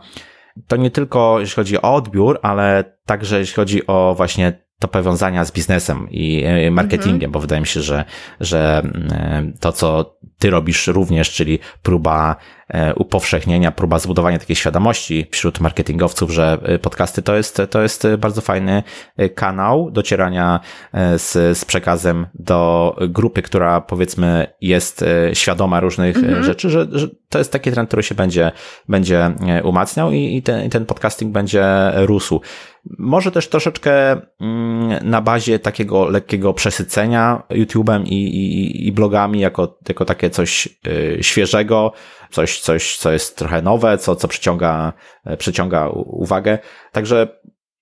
[0.66, 5.44] To nie tylko jeśli chodzi o odbiór, ale także jeśli chodzi o właśnie to powiązania
[5.44, 7.32] z biznesem i e, marketingiem, mhm.
[7.32, 8.04] bo wydaje mi się, że,
[8.40, 12.36] że e, to, co ty robisz również, czyli próba
[12.68, 18.40] e, upowszechnienia, próba zbudowania takiej świadomości wśród marketingowców, że podcasty to jest, to jest bardzo
[18.40, 18.82] fajny
[19.34, 20.60] kanał docierania
[21.16, 26.44] z, z przekazem do grupy, która powiedzmy jest świadoma różnych mhm.
[26.44, 28.52] rzeczy, że, że to jest taki trend, który się będzie,
[28.88, 31.64] będzie umacniał i, i, ten, i ten podcasting będzie
[31.94, 32.40] rósł.
[32.98, 39.78] Może też troszeczkę mm, na bazie takiego lekkiego przesycenia YouTube'em i, i, i blogami jako,
[39.88, 41.92] jako takie coś y, świeżego,
[42.30, 44.92] coś, coś, co jest trochę nowe, co, co przyciąga,
[45.24, 46.58] e, przyciąga uwagę.
[46.92, 47.40] Także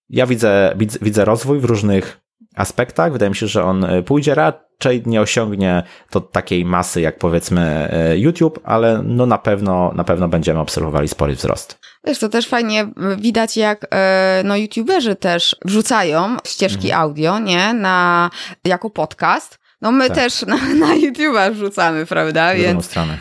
[0.09, 2.21] ja widzę, widzę, widzę rozwój w różnych
[2.57, 3.13] aspektach.
[3.13, 4.35] Wydaje mi się, że on e, pójdzie
[4.79, 10.05] raczej nie osiągnie to takiej masy jak powiedzmy e, YouTube, ale no na pewno, na
[10.05, 11.79] pewno będziemy obserwowali spory wzrost.
[12.05, 17.03] Wiesz, to też fajnie widać, jak e, no, YouTuberzy też wrzucają ścieżki mhm.
[17.03, 18.31] audio, nie, na,
[18.65, 19.59] jako podcast.
[19.81, 20.17] No my tak.
[20.17, 22.55] też na, na YouTube'a wrzucamy, prawda?
[22.55, 23.19] W Więc, stronę.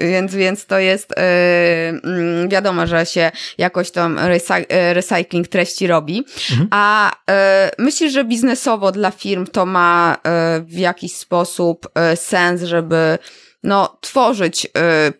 [0.00, 4.18] Więc, więc to jest yy, wiadomo, że się jakoś tam
[4.92, 6.24] recycling treści robi.
[6.50, 6.68] Mhm.
[6.70, 7.34] A yy,
[7.84, 13.18] myślisz, że biznesowo dla firm to ma yy, w jakiś sposób sens, żeby
[13.62, 14.70] no, tworzyć y,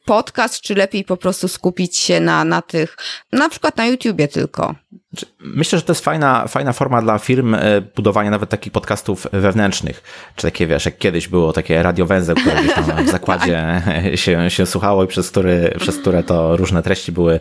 [0.05, 2.97] podcast, czy lepiej po prostu skupić się na, na tych,
[3.33, 4.75] na przykład na YouTubie tylko?
[5.13, 9.27] Znaczy, myślę, że to jest fajna, fajna forma dla firm y, budowania nawet takich podcastów
[9.33, 10.03] wewnętrznych.
[10.37, 13.83] Czy takie, wiesz, jak kiedyś było takie radiowęzeł, które gdzieś tam w zakładzie
[14.15, 17.41] się, się słuchało i przez, który, przez które to różne treści były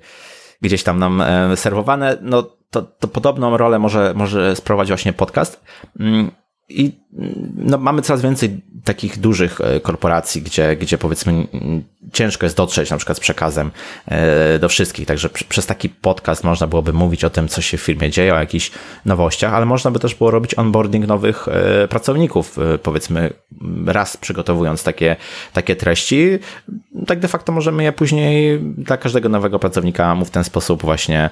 [0.61, 2.17] gdzieś tam nam e, serwowane.
[2.21, 5.63] No, to, to podobną rolę może, może sprowadzić właśnie podcast.
[6.69, 6.91] Mm, I
[7.55, 11.47] no, mamy coraz więcej takich dużych e, korporacji, gdzie, gdzie powiedzmy
[12.13, 13.71] ciężko jest dotrzeć na przykład z przekazem
[14.07, 15.07] e, do wszystkich.
[15.07, 18.39] Także przez taki podcast można byłoby mówić o tym, co się w firmie dzieje, o
[18.39, 18.71] jakichś
[19.05, 23.33] nowościach, ale można by też było robić onboarding nowych e, pracowników, powiedzmy
[23.85, 25.15] raz przygotowując takie,
[25.53, 26.39] takie treści.
[27.07, 31.29] Tak de facto możemy je później dla każdego nowego pracownika mu w ten sposób właśnie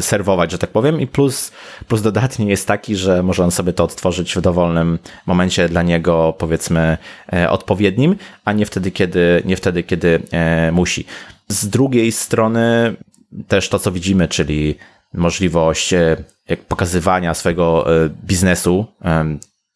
[0.00, 1.00] serwować, że tak powiem.
[1.00, 1.52] I plus,
[1.88, 6.34] plus dodatnie jest taki, że może on sobie to odtworzyć w dowolnym momencie dla niego,
[6.38, 6.98] powiedzmy,
[7.32, 11.04] e, odpowiednim, a nie wtedy, kiedy, nie wtedy, kiedy e, musi.
[11.48, 12.96] Z drugiej strony
[13.48, 14.74] też to, co widzimy, czyli
[15.14, 15.94] możliwość
[16.68, 17.86] pokazywania swojego
[18.24, 18.86] biznesu,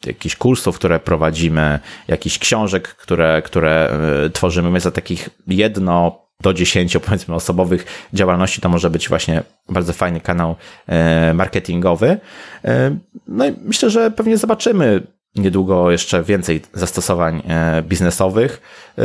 [0.07, 1.78] jakichś kursów, które prowadzimy,
[2.09, 3.90] jakichś książek, które, które
[4.32, 4.70] tworzymy.
[4.70, 10.20] My za takich jedno do 10 powiedzmy osobowych działalności to może być właśnie bardzo fajny
[10.20, 12.20] kanał e, marketingowy.
[12.64, 12.96] E,
[13.28, 15.03] no i myślę, że pewnie zobaczymy
[15.36, 18.60] niedługo jeszcze więcej zastosowań e, biznesowych,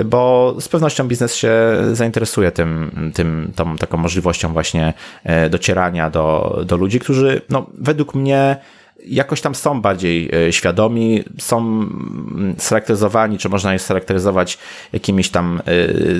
[0.05, 1.51] bo z pewnością biznes się
[1.93, 4.93] zainteresuje tym, tym tą taką możliwością właśnie
[5.49, 8.57] docierania do, do ludzi, którzy no, według mnie
[9.05, 14.57] jakoś tam są bardziej świadomi, są mm, scharakteryzowani, czy można je scharakteryzować
[14.93, 15.61] jakimiś tam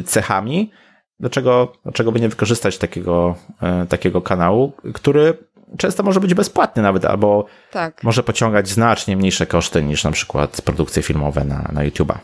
[0.06, 0.72] cechami,
[1.20, 5.38] Dlaczego, dlaczego by nie wykorzystać takiego, e, takiego kanału, który
[5.78, 8.04] często może być bezpłatny nawet, albo tak.
[8.04, 12.18] może pociągać znacznie mniejsze koszty niż na przykład produkcje filmowe na, na YouTube'a.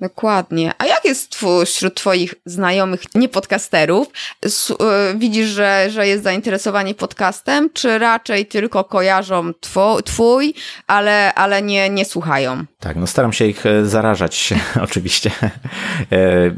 [0.00, 0.72] Dokładnie.
[0.78, 4.08] A jak jest twój, wśród Twoich znajomych niepodcasterów?
[4.44, 10.54] E, widzisz, że, że jest zainteresowanie podcastem, czy raczej tylko kojarzą two, Twój,
[10.86, 12.64] ale, ale nie, nie słuchają?
[12.78, 14.54] Tak, no staram się ich e, zarażać,
[14.84, 15.30] oczywiście,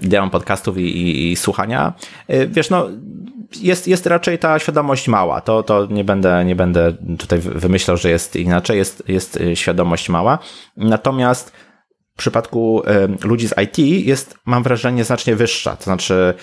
[0.02, 1.92] ideą podcastów i, i, i słuchania.
[2.28, 2.88] E, wiesz, no
[3.60, 5.40] jest, jest raczej ta świadomość mała.
[5.40, 8.78] To, to nie, będę, nie będę tutaj wymyślał, że jest inaczej.
[8.78, 10.38] Jest, jest świadomość mała.
[10.76, 11.52] Natomiast
[12.14, 12.82] w przypadku
[13.24, 15.76] ludzi z IT jest, mam wrażenie, znacznie wyższa.
[15.76, 16.34] To znaczy,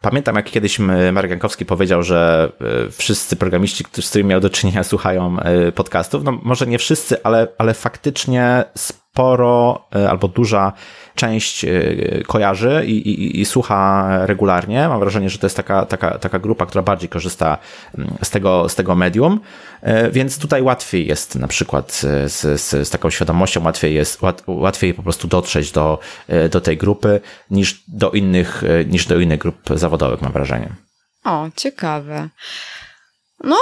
[0.00, 0.78] pamiętam jak kiedyś
[1.12, 2.52] Marek Jankowski powiedział, że
[2.86, 5.36] e, wszyscy programiści, z którymi miał do czynienia, słuchają
[5.74, 6.24] podcastów.
[6.24, 10.72] No może nie wszyscy, ale, ale faktycznie sporo albo duża
[11.18, 11.70] część e,
[12.26, 14.88] kojarzy i, i, i, słucha regularnie.
[14.88, 17.58] Mam wrażenie, że to jest taka, taka, taka grupa, która bardziej korzysta
[17.98, 19.40] mm, z tego, z tego medium,
[19.82, 24.94] e, więc tutaj łatwiej jest na przykład z, z, z taką świadomością, łatwiej jest, łatwiej
[24.94, 25.98] po prostu dotrzeć do,
[26.50, 30.68] do tej grupy niż do innych, niż do innych grup zawodowych, mam wrażenie.
[31.24, 32.28] O, ciekawe.
[33.44, 33.56] No,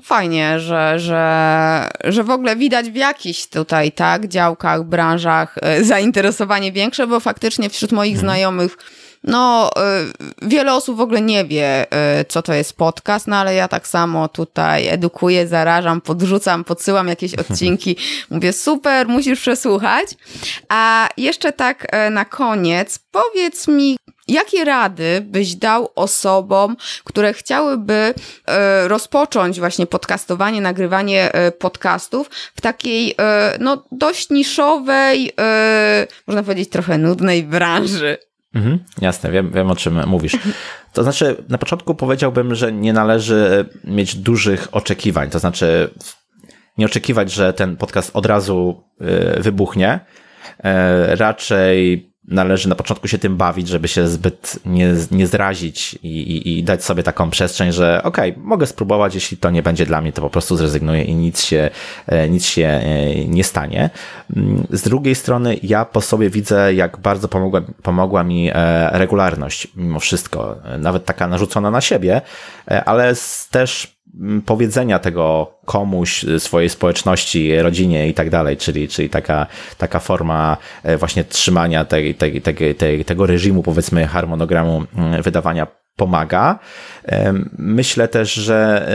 [0.00, 6.72] fajnie, że, że, że w ogóle widać w jakichś tutaj, tak, działkach, branżach e, zainteresowanie
[6.72, 8.26] większe, bo faktycznie wśród moich mhm.
[8.26, 8.76] znajomych
[9.24, 9.70] no,
[10.42, 11.86] y, wiele osób w ogóle nie wie,
[12.20, 17.08] y, co to jest podcast, no ale ja tak samo tutaj edukuję, zarażam, podrzucam, podsyłam
[17.08, 17.96] jakieś odcinki.
[18.30, 20.08] Mówię, super, musisz przesłuchać.
[20.68, 23.96] A jeszcze tak na koniec, powiedz mi,
[24.28, 28.14] Jakie rady byś dał osobom, które chciałyby
[28.86, 33.14] rozpocząć właśnie podcastowanie, nagrywanie podcastów w takiej
[33.60, 35.32] no, dość niszowej,
[36.26, 38.18] można powiedzieć trochę nudnej branży?
[38.54, 40.36] Mhm, jasne, wiem, wiem o czym mówisz.
[40.92, 45.30] To znaczy, na początku powiedziałbym, że nie należy mieć dużych oczekiwań.
[45.30, 45.90] To znaczy,
[46.78, 48.84] nie oczekiwać, że ten podcast od razu
[49.38, 50.00] wybuchnie.
[50.64, 56.08] E, raczej należy na początku się tym bawić, żeby się zbyt nie, nie zrazić i,
[56.08, 59.86] i, i dać sobie taką przestrzeń, że okej, okay, mogę spróbować, jeśli to nie będzie
[59.86, 61.70] dla mnie, to po prostu zrezygnuję i nic się,
[62.06, 63.90] e, nic się e, nie stanie.
[64.36, 69.68] Mm, z drugiej strony ja po sobie widzę, jak bardzo pomogła, pomogła mi e, regularność
[69.76, 72.20] mimo wszystko, nawet taka narzucona na siebie,
[72.66, 73.14] ale
[73.50, 74.01] też
[74.46, 79.46] powiedzenia tego komuś, y, swojej społeczności, rodzinie i tak dalej, czyli, czyli taka,
[79.78, 84.82] taka forma e, właśnie trzymania tej, tej, tej, tej, tego reżimu, powiedzmy, harmonogramu
[85.22, 86.58] wydawania pomaga.
[87.58, 88.88] Myślę też, że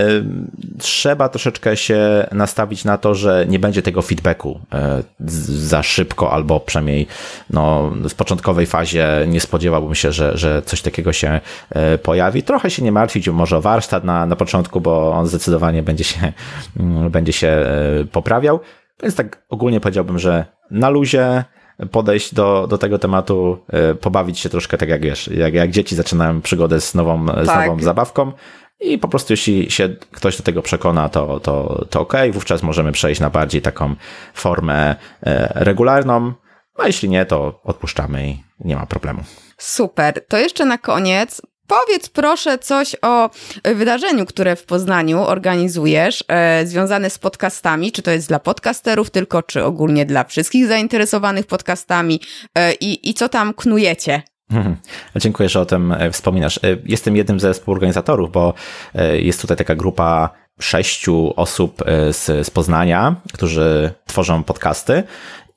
[0.80, 5.04] trzeba troszeczkę się nastawić na to, że nie będzie tego feedbacku e,
[5.50, 7.08] za szybko, albo przynajmniej
[7.50, 11.39] no, w początkowej fazie nie spodziewałbym się, że, że coś takiego się
[11.70, 12.43] e, pojawi.
[12.43, 16.34] Trochę się nie martwić może o warsztat na, na początku, bo on zdecydowanie będzie się,
[16.80, 18.60] mm, będzie się e, poprawiał.
[19.04, 21.43] Więc tak ogólnie powiedziałbym, że na luzie,
[21.91, 25.95] podejść do, do tego tematu, e, pobawić się troszkę tak jak wiesz, jak, jak dzieci
[25.95, 27.45] zaczynają przygodę z nową, tak.
[27.45, 28.32] z nową zabawką.
[28.80, 32.91] I po prostu jeśli się ktoś do tego przekona, to, to, to ok, wówczas możemy
[32.91, 33.95] przejść na bardziej taką
[34.34, 36.34] formę e, regularną,
[36.75, 39.23] a jeśli nie, to odpuszczamy i nie ma problemu.
[39.57, 40.25] Super.
[40.28, 43.30] To jeszcze na koniec Powiedz proszę coś o
[43.63, 47.91] wydarzeniu, które w Poznaniu organizujesz, e, związane z podcastami.
[47.91, 52.22] Czy to jest dla podcasterów tylko, czy ogólnie dla wszystkich zainteresowanych podcastami
[52.55, 54.22] e, i, i co tam knujecie?
[54.51, 54.76] Mhm.
[55.15, 56.57] Dziękuję, że o tym e, wspominasz.
[56.57, 58.53] E, jestem jednym ze współorganizatorów, bo
[58.95, 65.03] e, jest tutaj taka grupa sześciu osób z, z Poznania, którzy tworzą podcasty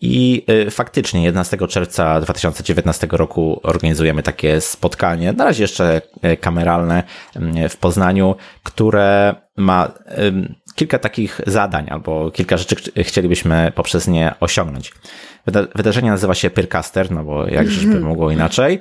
[0.01, 7.03] i y, faktycznie 11 czerwca 2019 roku organizujemy takie spotkanie, na razie jeszcze y, kameralne
[7.37, 9.93] y, w Poznaniu, które ma
[10.81, 14.93] kilka takich zadań albo kilka rzeczy chcielibyśmy poprzez nie osiągnąć.
[15.75, 18.81] Wydarzenie nazywa się Pyrcaster, no bo jak by mogło inaczej.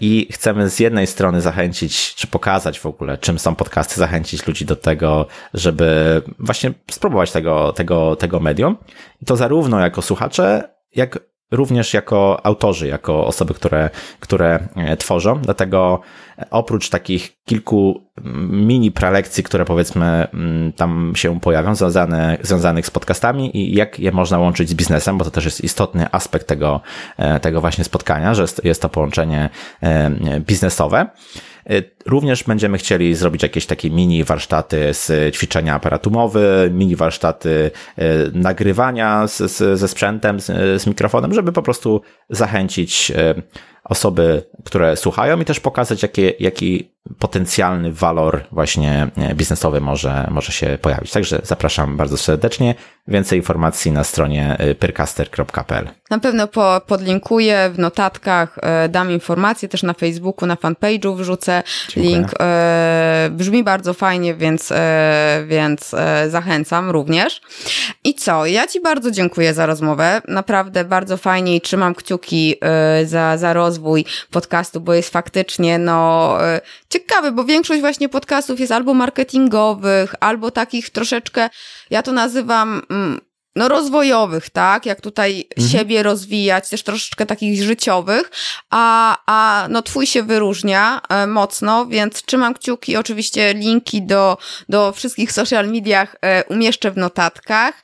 [0.00, 4.64] I chcemy z jednej strony zachęcić, czy pokazać w ogóle, czym są podcasty, zachęcić ludzi
[4.64, 8.76] do tego, żeby właśnie spróbować tego, tego, tego medium.
[9.22, 11.18] I to zarówno jako słuchacze, jak
[11.50, 13.90] również jako autorzy, jako osoby, które,
[14.20, 15.38] które e, tworzą.
[15.38, 16.00] Dlatego
[16.50, 22.90] oprócz takich kilku mm, mini prelekcji, które powiedzmy mm, tam się pojawią, związane, związanych z
[22.90, 26.80] podcastami i jak je można łączyć z biznesem, bo to też jest istotny aspekt tego,
[27.16, 29.48] e, tego właśnie spotkania, że jest to połączenie
[29.82, 31.06] e, biznesowe.
[32.06, 37.70] Również będziemy chcieli zrobić jakieś takie mini warsztaty z ćwiczenia aparatu mowy, mini warsztaty
[38.32, 40.46] nagrywania z, z, ze sprzętem, z,
[40.82, 42.00] z mikrofonem, żeby po prostu
[42.30, 43.12] zachęcić
[43.84, 50.52] osoby, które słuchają i też pokazać, jaki, jaki potencjalny walor właśnie e, biznesowy może, może
[50.52, 51.10] się pojawić.
[51.10, 52.74] Także zapraszam bardzo serdecznie.
[53.08, 55.88] Więcej informacji na stronie e, pyrcaster.pl.
[56.10, 61.62] Na pewno po, podlinkuję w notatkach, e, dam informacje też na Facebooku, na fanpage'u wrzucę
[61.88, 62.16] Dziękuję.
[62.16, 62.28] link.
[63.30, 64.72] Brzmi bardzo fajnie, więc,
[65.46, 65.94] więc
[66.28, 67.40] zachęcam również.
[68.04, 68.46] I co?
[68.46, 70.22] Ja Ci bardzo dziękuję za rozmowę.
[70.28, 72.56] Naprawdę bardzo fajnie i trzymam kciuki
[73.04, 76.38] za, za rozwój podcastu, bo jest faktycznie no
[76.90, 81.50] ciekawy, bo większość właśnie podcastów jest albo marketingowych, albo takich troszeczkę,
[81.90, 83.20] ja to nazywam mm,
[83.56, 84.86] no rozwojowych, tak?
[84.86, 85.72] Jak tutaj mhm.
[85.72, 88.30] siebie rozwijać, też troszeczkę takich życiowych,
[88.70, 94.38] a, a no twój się wyróżnia e, mocno, więc trzymam kciuki, oczywiście linki do,
[94.68, 97.82] do wszystkich social mediach e, umieszczę w notatkach.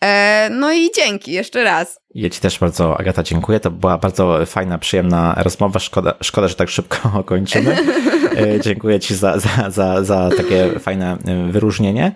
[0.00, 2.00] E, no i dzięki jeszcze raz.
[2.18, 3.60] Ja Ci też bardzo, Agata, dziękuję.
[3.60, 5.78] To była bardzo fajna, przyjemna rozmowa.
[5.78, 7.76] Szkoda, szkoda że tak szybko kończymy.
[8.36, 12.12] E, dziękuję Ci za, za, za, za takie fajne e, wyróżnienie.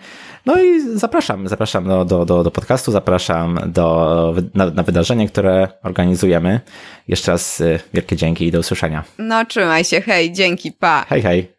[0.47, 5.69] No i zapraszam, zapraszam do, do, do, do podcastu, zapraszam do, na, na wydarzenie, które
[5.83, 6.61] organizujemy.
[7.09, 7.63] Jeszcze raz
[7.95, 9.05] wielkie dzięki i do usłyszenia.
[9.19, 11.07] No trzymaj się, hej, dzięki, pa.
[11.09, 11.53] Hej, hej.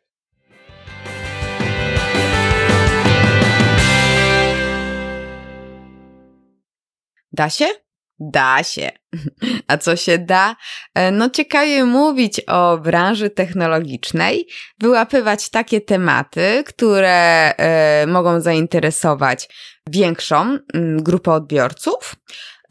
[7.31, 7.83] Da się?
[8.19, 8.91] Da się.
[9.67, 10.55] A co się da?
[10.95, 14.47] E, no ciekawie mówić o branży technologicznej,
[14.79, 17.53] wyłapywać takie tematy, które
[18.03, 19.49] y, mogą zainteresować
[19.89, 20.59] większą y,
[20.97, 22.15] grupę odbiorców.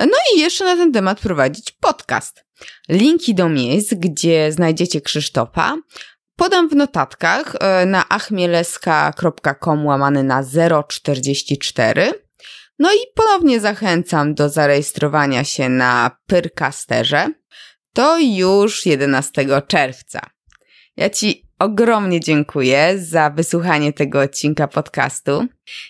[0.01, 2.45] No i jeszcze na ten temat prowadzić podcast.
[2.89, 5.77] Linki do miejsc, gdzie znajdziecie Krzysztofa,
[6.37, 10.45] podam w notatkach y, na achmieleska.com łamany na
[10.89, 12.13] 044.
[12.79, 17.29] No i ponownie zachęcam do zarejestrowania się na Pyrcasterze.
[17.93, 20.21] To już 11 czerwca.
[20.97, 25.47] Ja Ci ogromnie dziękuję za wysłuchanie tego odcinka podcastu.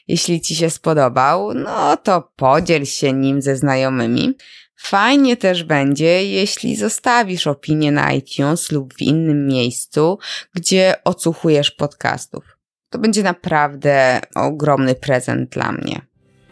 [0.08, 4.36] Jeśli Ci się spodobał, no to podziel się nim ze znajomymi.
[4.76, 10.18] Fajnie też będzie, jeśli zostawisz opinię na iTunes lub w innym miejscu,
[10.54, 12.44] gdzie odsłuchujesz podcastów.
[12.90, 16.11] To będzie naprawdę ogromny prezent dla mnie